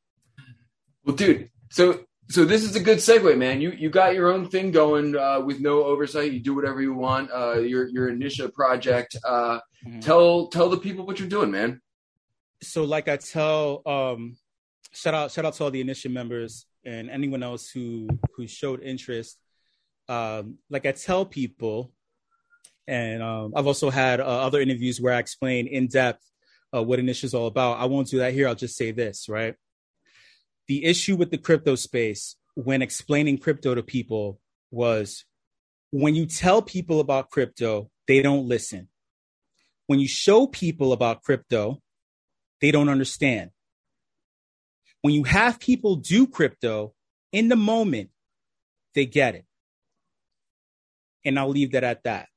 [1.04, 3.60] Well, dude, so so this is a good segue, man.
[3.60, 6.32] You you got your own thing going uh, with no oversight.
[6.32, 7.30] You do whatever you want.
[7.32, 9.16] Uh, your your Initiative project.
[9.24, 10.00] Uh, Mhm.
[10.00, 11.82] Tell tell the people what you're doing, man.
[12.62, 14.36] so like I tell um
[14.94, 18.82] shout out shout out to all the initiative members and anyone else who who showed
[18.82, 19.38] interest.
[20.08, 21.92] Um like I tell people
[22.86, 26.24] and um I've also had uh, other interviews where I explain in depth
[26.74, 27.78] uh, what initiative is all about.
[27.78, 28.48] I won't do that here.
[28.48, 29.54] I'll just say this, right?
[30.66, 34.40] The issue with the crypto space when explaining crypto to people
[34.70, 35.24] was
[35.90, 38.88] when you tell people about crypto, they don't listen.
[39.86, 41.80] When you show people about crypto,
[42.60, 43.50] they don't understand.
[45.04, 46.94] When you have people do crypto
[47.30, 48.08] in the moment,
[48.94, 49.44] they get it.
[51.26, 52.28] And I'll leave that at that.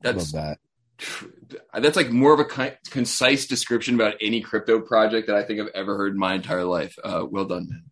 [0.00, 0.56] That's Love
[1.02, 1.82] that.
[1.82, 2.44] that's like more of a
[2.90, 6.62] concise description about any crypto project that I think I've ever heard in my entire
[6.62, 6.96] life.
[7.02, 7.82] Uh, well done, man.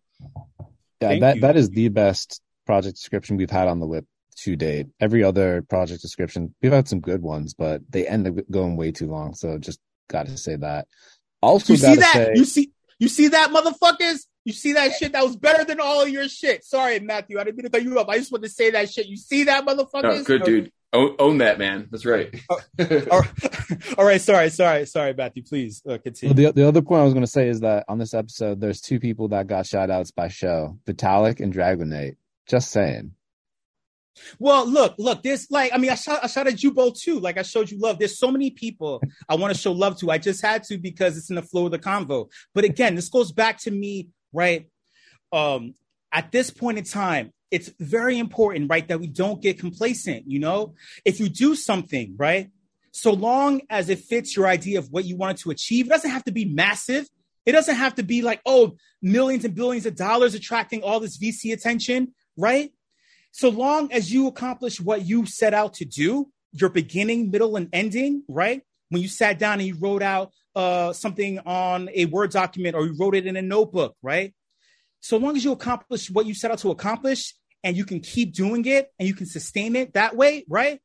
[1.01, 1.41] Yeah, Thank that you.
[1.41, 4.05] that is the best project description we've had on the WIP
[4.43, 4.87] to date.
[5.01, 8.93] Every other project description, we've had some good ones, but they end up going way
[8.93, 9.33] too long.
[9.33, 10.87] So just got to say that.
[11.41, 12.13] Also, You see that?
[12.13, 14.25] say, You see you see that motherfuckers?
[14.45, 15.11] You see that shit?
[15.11, 16.63] That was better than all of your shit.
[16.63, 17.39] Sorry, Matthew.
[17.39, 18.07] I didn't mean to cut you up.
[18.09, 19.07] I just wanted to say that shit.
[19.07, 20.21] You see that motherfuckers?
[20.21, 20.71] Oh, good dude.
[20.93, 21.89] Own, own that, man.
[21.91, 22.33] That's right.
[22.49, 23.09] All right.
[23.97, 24.21] all right.
[24.21, 24.49] Sorry.
[24.49, 24.85] Sorry.
[24.85, 25.43] Sorry, Matthew.
[25.43, 26.33] Please uh, continue.
[26.33, 28.79] the the other point I was going to say is that on this episode, there's
[28.79, 32.15] two people that got shout outs by Sho, Vitalik and Dragonate.
[32.47, 33.11] Just saying.
[34.39, 37.19] Well, look, look, there's like, I mean, I shot, I shot at both too.
[37.19, 37.99] Like I showed you love.
[37.99, 40.11] There's so many people I want to show love to.
[40.11, 42.29] I just had to because it's in the flow of the convo.
[42.53, 44.67] But again, this goes back to me, right?
[45.31, 45.75] Um,
[46.11, 50.23] at this point in time, it's very important, right, that we don't get complacent.
[50.27, 50.73] You know,
[51.05, 52.49] if you do something, right,
[52.91, 56.09] so long as it fits your idea of what you wanted to achieve, it doesn't
[56.09, 57.07] have to be massive.
[57.45, 61.17] It doesn't have to be like, oh, millions and billions of dollars attracting all this
[61.17, 62.71] VC attention, right?
[63.31, 67.69] So long as you accomplish what you set out to do, your beginning, middle, and
[67.73, 68.61] ending, right?
[68.89, 72.85] When you sat down and you wrote out uh, something on a Word document or
[72.85, 74.33] you wrote it in a notebook, right?
[75.01, 78.33] So long as you accomplish what you set out to accomplish and you can keep
[78.33, 80.79] doing it and you can sustain it that way, right?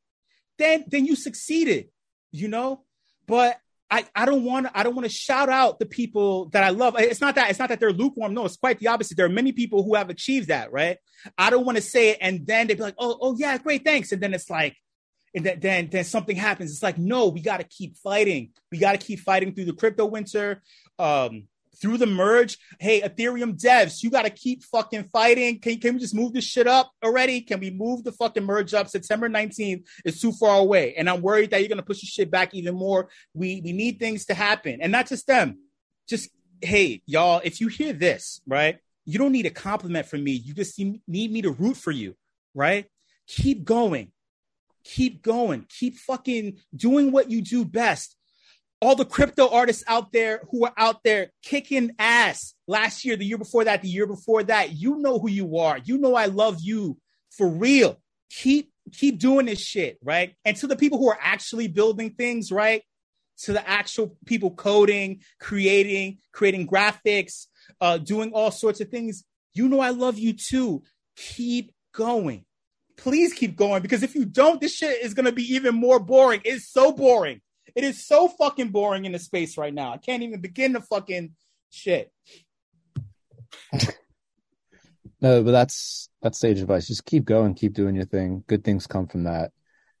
[0.59, 1.87] Then then you succeeded,
[2.31, 2.83] you know?
[3.25, 3.57] But
[3.93, 6.95] I, I don't want I don't want to shout out the people that I love.
[6.97, 8.33] It's not that it's not that they're lukewarm.
[8.33, 9.17] No, it's quite the opposite.
[9.17, 10.97] There are many people who have achieved that, right?
[11.37, 13.85] I don't want to say it and then they'd be like, oh, oh yeah, great,
[13.85, 14.11] thanks.
[14.11, 14.75] And then it's like,
[15.35, 16.71] and then then, then something happens.
[16.71, 18.49] It's like, no, we got to keep fighting.
[18.71, 20.63] We got to keep fighting through the crypto winter,
[20.97, 21.43] um,
[21.75, 22.57] through the merge.
[22.79, 25.59] Hey, Ethereum devs, you got to keep fucking fighting.
[25.59, 27.41] Can can we just move this shit up already?
[27.41, 28.87] Can we move the fucking merge up?
[28.89, 32.31] September 19th is too far away, and I'm worried that you're gonna push your shit
[32.31, 33.09] back even more.
[33.33, 35.59] We we need things to happen, and not just them.
[36.07, 36.29] Just
[36.61, 38.77] hey, y'all, if you hear this, right?
[39.05, 40.31] You don't need a compliment from me.
[40.31, 42.15] You just need me to root for you,
[42.53, 42.85] right?
[43.27, 44.11] Keep going.
[44.83, 45.65] Keep going.
[45.69, 48.15] Keep fucking doing what you do best.
[48.83, 53.23] All the crypto artists out there who are out there kicking ass last year, the
[53.23, 55.77] year before that, the year before that, you know who you are.
[55.77, 56.97] You know I love you
[57.31, 58.01] for real.
[58.29, 60.35] Keep keep doing this shit, right?
[60.43, 62.83] And to the people who are actually building things, right?
[63.43, 67.47] To the actual people coding, creating, creating graphics,
[67.79, 69.23] uh, doing all sorts of things.
[69.53, 70.83] You know, I love you too.
[71.15, 72.43] Keep going.
[72.97, 76.41] Please keep going because if you don't, this shit is to be even more boring.
[76.43, 77.39] It's so boring.
[77.75, 79.93] It is so fucking boring in the space right now.
[79.93, 81.31] I can't even begin to fucking
[81.69, 82.11] shit.
[85.23, 86.85] No, but that's that's sage advice.
[86.85, 88.43] Just keep going, keep doing your thing.
[88.45, 89.53] Good things come from that.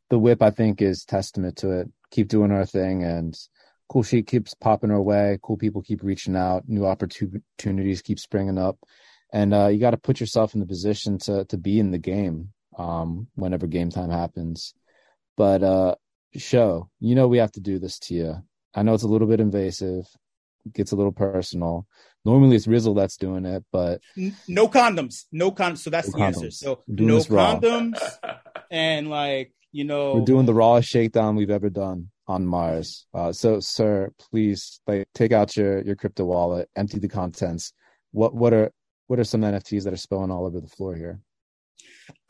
[0.09, 1.89] The WIP, I think, is testament to it.
[2.11, 3.33] Keep doing our thing, and
[3.87, 5.39] cool shit keeps popping our way.
[5.41, 6.67] Cool people keep reaching out.
[6.67, 8.77] New opportunities keep springing up,
[9.31, 11.97] and uh, you got to put yourself in the position to to be in the
[11.97, 14.73] game um, whenever game time happens.
[15.37, 15.95] But uh,
[16.35, 18.35] Sho, you know, we have to do this to you.
[18.73, 20.07] I know it's a little bit invasive,
[20.73, 21.87] gets a little personal,
[22.25, 24.01] Normally it's Rizzle that's doing it, but
[24.47, 25.79] no condoms, no condoms.
[25.79, 26.51] So that's No the answer.
[26.51, 27.99] So no condoms,
[28.71, 33.05] and like you know, we're doing the rawest shakedown we've ever done on Mars.
[33.13, 37.73] Uh, so, sir, please like take out your your crypto wallet, empty the contents.
[38.11, 38.71] What what are
[39.07, 41.19] what are some NFTs that are spilling all over the floor here?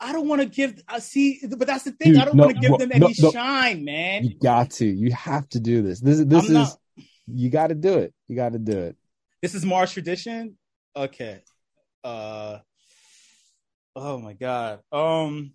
[0.00, 0.82] I don't want to give.
[0.88, 2.12] I see, but that's the thing.
[2.12, 3.30] Dude, I don't no, want to give no, them any no.
[3.30, 4.24] shine, man.
[4.24, 4.86] You got to.
[4.86, 6.00] You have to do this.
[6.00, 6.78] This is this I'm is not-
[7.26, 8.12] you got to do it.
[8.28, 8.96] You got to do it.
[9.40, 10.58] This is Mars tradition.
[10.94, 11.42] Okay.
[12.02, 12.58] Uh.
[13.96, 14.80] Oh my god.
[14.92, 15.52] Um.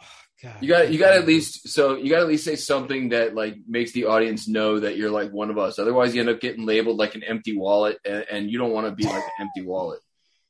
[0.42, 0.56] God.
[0.60, 3.08] You got you got to at least so you got to at least say something
[3.08, 5.78] that like makes the audience know that you're like one of us.
[5.78, 8.86] Otherwise, you end up getting labeled like an empty wallet, and, and you don't want
[8.86, 10.00] to be like an empty wallet.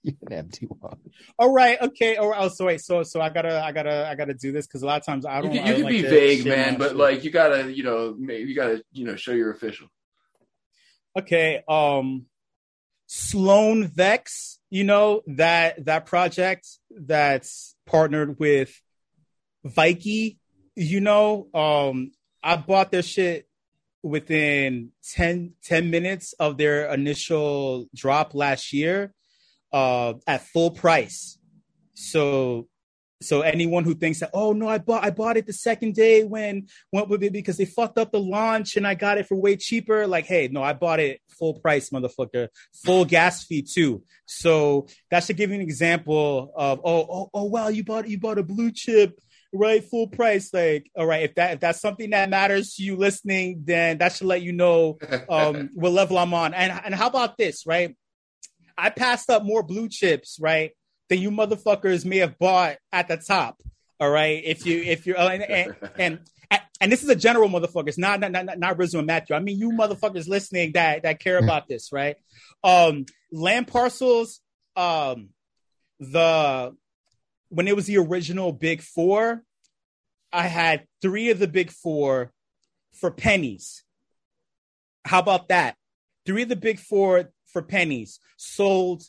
[0.05, 0.99] You can empty one.
[1.39, 1.81] All right.
[1.83, 2.17] Okay.
[2.17, 2.41] All right.
[2.43, 2.81] Oh, so wait.
[2.81, 5.27] So so I gotta I gotta I gotta do this because a lot of times
[5.27, 5.53] I You don't.
[5.53, 6.97] can, you can like be vague, man, but shit.
[6.97, 9.89] like you gotta you know maybe you gotta you know show you're official.
[11.19, 12.27] okay um
[13.11, 18.81] CloneX you know that that project that's partnered with
[19.77, 20.39] Nike,
[20.77, 23.49] you know um i bought their shit
[24.03, 29.13] within 10 10 minutes of their initial drop last year
[29.73, 31.39] uh at full price
[31.95, 32.67] so
[33.21, 36.25] so anyone who thinks that oh no i bought i bought it the second day
[36.25, 39.37] when went with it because they fucked up the launch and I got it for
[39.37, 40.07] way cheaper.
[40.07, 42.49] Like, hey, no, I bought it full price, motherfucker,
[42.85, 44.03] full gas fee too.
[44.27, 48.19] So that should give you an example of oh oh oh wow, you bought you
[48.19, 49.19] bought a blue chip,
[49.53, 49.85] right?
[49.85, 50.53] Full price.
[50.53, 54.13] Like, all right, if that if that's something that matters to you listening, then that
[54.13, 54.99] should let you know
[55.29, 56.55] um what level I'm on.
[56.55, 57.97] And and how about this, right?
[58.79, 60.71] I passed up more blue chips, right,
[61.09, 63.61] than you motherfuckers may have bought at the top.
[64.01, 66.21] All right, if you if you're and and, and
[66.81, 69.35] and this is a general motherfuckers, not not not not Rizzle and Matthew.
[69.35, 72.17] I mean you motherfuckers listening that that care about this, right?
[72.63, 74.41] Um, land parcels,
[74.77, 75.31] um,
[75.99, 76.75] the
[77.49, 79.43] when it was the original Big Four,
[80.33, 82.33] I had three of the Big Four
[82.95, 83.83] for pennies.
[85.05, 85.75] How about that?
[86.25, 89.03] Three of the Big Four for pennies sold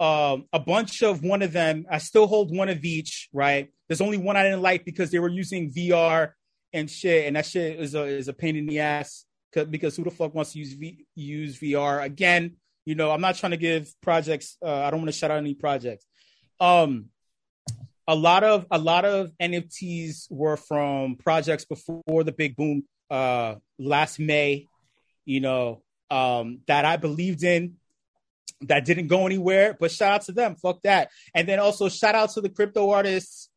[0.00, 1.86] um, a bunch of one of them.
[1.88, 3.68] I still hold one of each, right?
[3.88, 6.32] There's only one I didn't like because they were using VR
[6.72, 9.24] and shit, and that shit is a is a pain in the ass
[9.70, 12.56] because who the fuck wants to use v, use VR again?
[12.84, 14.56] You know, I'm not trying to give projects.
[14.60, 16.04] Uh, I don't want to shout out any projects.
[16.58, 17.06] Um,
[18.08, 23.56] a lot of a lot of NFTs were from projects before the big boom uh,
[23.78, 24.66] last May.
[25.24, 27.76] You know, um, that I believed in
[28.62, 29.76] that didn't go anywhere.
[29.78, 30.56] But shout out to them.
[30.56, 31.10] Fuck that.
[31.34, 33.48] And then also shout out to the crypto artists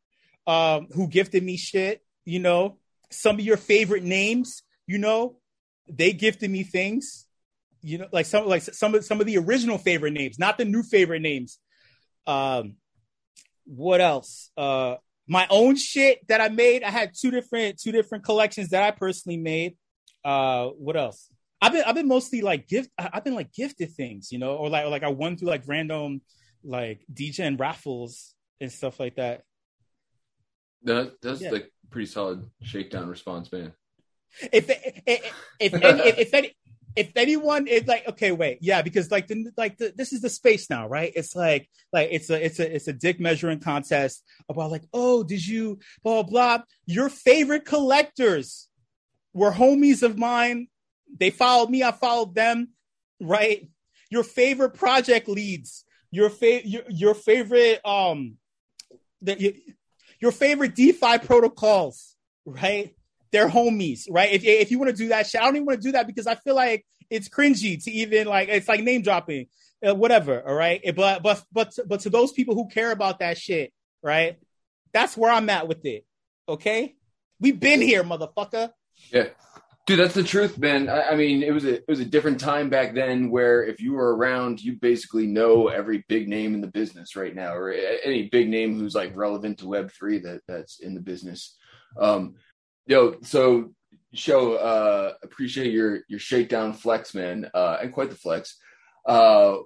[0.47, 2.01] um, who gifted me shit.
[2.25, 2.77] You know,
[3.11, 4.63] some of your favorite names.
[4.87, 5.37] You know,
[5.87, 7.25] they gifted me things.
[7.81, 10.65] You know, like some like some of some of the original favorite names, not the
[10.65, 11.59] new favorite names.
[12.25, 12.77] Um,
[13.65, 14.49] what else?
[14.57, 14.95] Uh,
[15.27, 16.83] my own shit that I made.
[16.83, 19.77] I had two different two different collections that I personally made.
[20.23, 21.29] Uh, what else?
[21.61, 22.89] I've been I've been mostly like gift.
[22.97, 25.63] I've been like gifted things, you know, or like or like I won through like
[25.67, 26.21] random
[26.63, 29.43] like DJ and raffles and stuff like that.
[30.83, 31.51] No, that's Yeah.
[31.51, 33.73] like pretty solid shakedown response, man.
[34.51, 36.55] If if if if, any, if, if, any,
[36.95, 40.29] if anyone is like okay wait yeah because like the like the, this is the
[40.29, 44.23] space now right it's like like it's a it's a it's a dick measuring contest
[44.49, 48.67] about like oh did you blah blah blah your favorite collectors
[49.33, 50.67] were homies of mine
[51.19, 52.69] they followed me I followed them
[53.21, 53.69] right
[54.09, 58.37] your favorite project leads your fa- your, your favorite um
[59.21, 59.53] the, your,
[60.19, 62.15] your favorite DeFi protocols
[62.45, 62.95] right
[63.35, 64.31] they're homies, right?
[64.31, 66.07] If if you want to do that shit, I don't even want to do that
[66.07, 69.47] because I feel like it's cringy to even like it's like name dropping,
[69.85, 70.41] uh, whatever.
[70.47, 74.37] All right, but but but but to those people who care about that shit, right?
[74.93, 76.05] That's where I'm at with it.
[76.47, 76.95] Okay,
[77.41, 78.71] we've been here, motherfucker.
[79.11, 79.27] Yeah,
[79.85, 80.89] dude, that's the truth, man.
[80.89, 83.81] I, I mean, it was a it was a different time back then where if
[83.81, 87.71] you were around, you basically know every big name in the business right now, or
[87.71, 91.57] any big name who's like relevant to Web three that that's in the business.
[91.99, 92.35] Um,
[92.87, 93.73] yo, so
[94.13, 98.57] Sho uh appreciate your your shakedown flex, man, uh, and quite the flex.
[99.05, 99.57] Uh,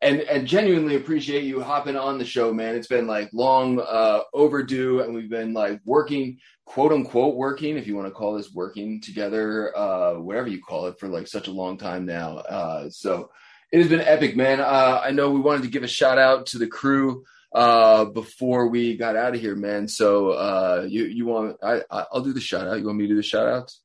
[0.00, 2.74] and and genuinely appreciate you hopping on the show, man.
[2.74, 7.86] It's been like long uh, overdue, and we've been like working, quote unquote, working, if
[7.86, 11.48] you want to call this working together, uh, whatever you call it, for like such
[11.48, 12.38] a long time now.
[12.38, 13.30] Uh, so
[13.70, 14.60] it has been epic, man.
[14.60, 17.24] Uh, I know we wanted to give a shout out to the crew
[17.54, 19.88] uh, before we got out of here, man.
[19.88, 22.78] So uh, you you want I I'll do the shout out.
[22.78, 23.80] You want me to do the shout outs?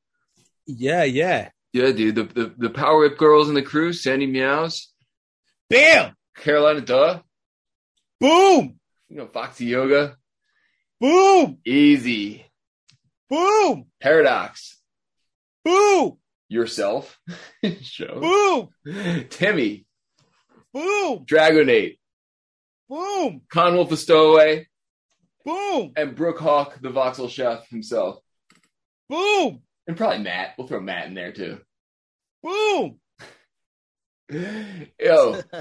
[0.65, 1.49] Yeah, yeah.
[1.73, 2.15] Yeah, dude.
[2.15, 4.91] The, the the Power WIP girls in the crew, Sandy Meows,
[5.69, 6.15] Bam!
[6.35, 7.19] Carolina Duh.
[8.19, 8.79] Boom!
[9.09, 10.17] You know, Foxy Yoga.
[10.99, 11.59] Boom!
[11.65, 12.46] Easy.
[13.29, 13.85] Boom!
[13.99, 14.79] Paradox.
[15.65, 16.17] Boom!
[16.49, 17.19] Yourself.
[17.81, 18.69] Sho.
[18.85, 19.25] Boom!
[19.29, 19.85] Timmy.
[20.73, 21.25] Boom!
[21.25, 21.97] Dragonate.
[22.89, 23.41] Boom!
[23.49, 24.67] Kanwulf the Stowaway.
[25.43, 25.91] Boom!
[25.95, 28.19] And Brook Hawk, the Voxel chef himself.
[29.09, 29.61] Boom!
[29.87, 30.55] And probably Matt.
[30.57, 31.59] We'll throw Matt in there too.
[32.43, 32.99] Boom!
[34.99, 35.41] Yo.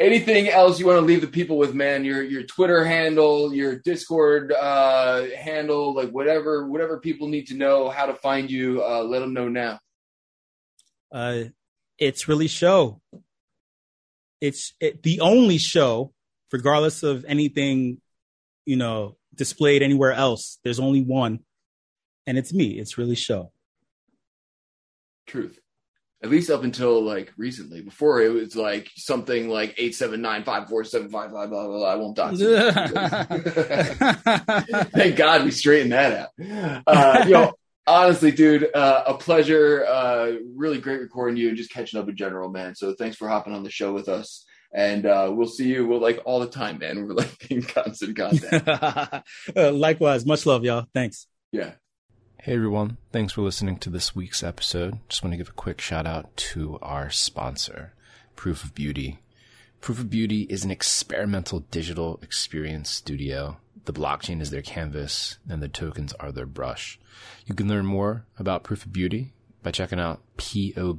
[0.00, 2.06] Anything else you want to leave the people with, man?
[2.06, 7.90] Your your Twitter handle, your Discord uh, handle, like whatever whatever people need to know
[7.90, 8.82] how to find you.
[8.82, 9.78] Uh, let them know now.
[11.12, 11.44] Uh,
[11.98, 13.02] it's really Sho.
[14.40, 16.14] It's it, the only Sho,
[16.50, 18.00] regardless of anything,
[18.64, 20.58] you know, displayed anywhere else.
[20.64, 21.40] There's only one,
[22.26, 22.78] and it's me.
[22.78, 23.52] It's really Sho.
[25.26, 25.59] Truth.
[26.22, 27.80] At least up until like recently.
[27.80, 31.66] Before it was like something like eight seven nine five four seven five blah blah
[31.66, 31.88] blah.
[31.88, 32.38] I won't dox.
[34.92, 36.28] Thank God we straightened that out.
[36.86, 37.52] Uh, you know,
[37.86, 39.84] honestly, dude, uh, a pleasure.
[39.86, 42.74] Uh, really great recording you and just catching up in general, man.
[42.74, 44.44] So thanks for hopping on the show with us.
[44.72, 47.04] And uh, we'll see you we'll, like all the time, man.
[47.06, 49.26] We're like in constant contact.
[49.56, 50.86] Uh, likewise, much love, y'all.
[50.94, 51.26] Thanks.
[51.52, 51.72] Yeah.
[52.42, 54.98] Hey everyone, thanks for listening to this week's episode.
[55.10, 57.92] Just want to give a quick shout out to our sponsor,
[58.34, 59.18] Proof of Beauty.
[59.82, 63.58] Proof of Beauty is an experimental digital experience studio.
[63.84, 66.98] The blockchain is their canvas and the tokens are their brush.
[67.44, 70.90] You can learn more about Proof of Beauty by checking out pob.studio.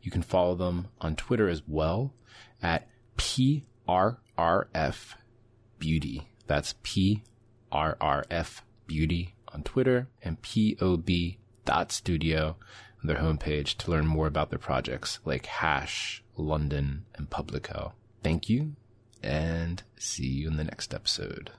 [0.00, 2.14] You can follow them on Twitter as well
[2.62, 2.88] at
[3.18, 4.16] PRRF
[5.78, 6.30] Beauty.
[6.46, 11.36] That's PRRF Beauty on Twitter and pob.studio
[13.00, 17.92] on their homepage to learn more about their projects like Hash, London, and Publico.
[18.22, 18.76] Thank you
[19.22, 21.50] and see you in the next episode.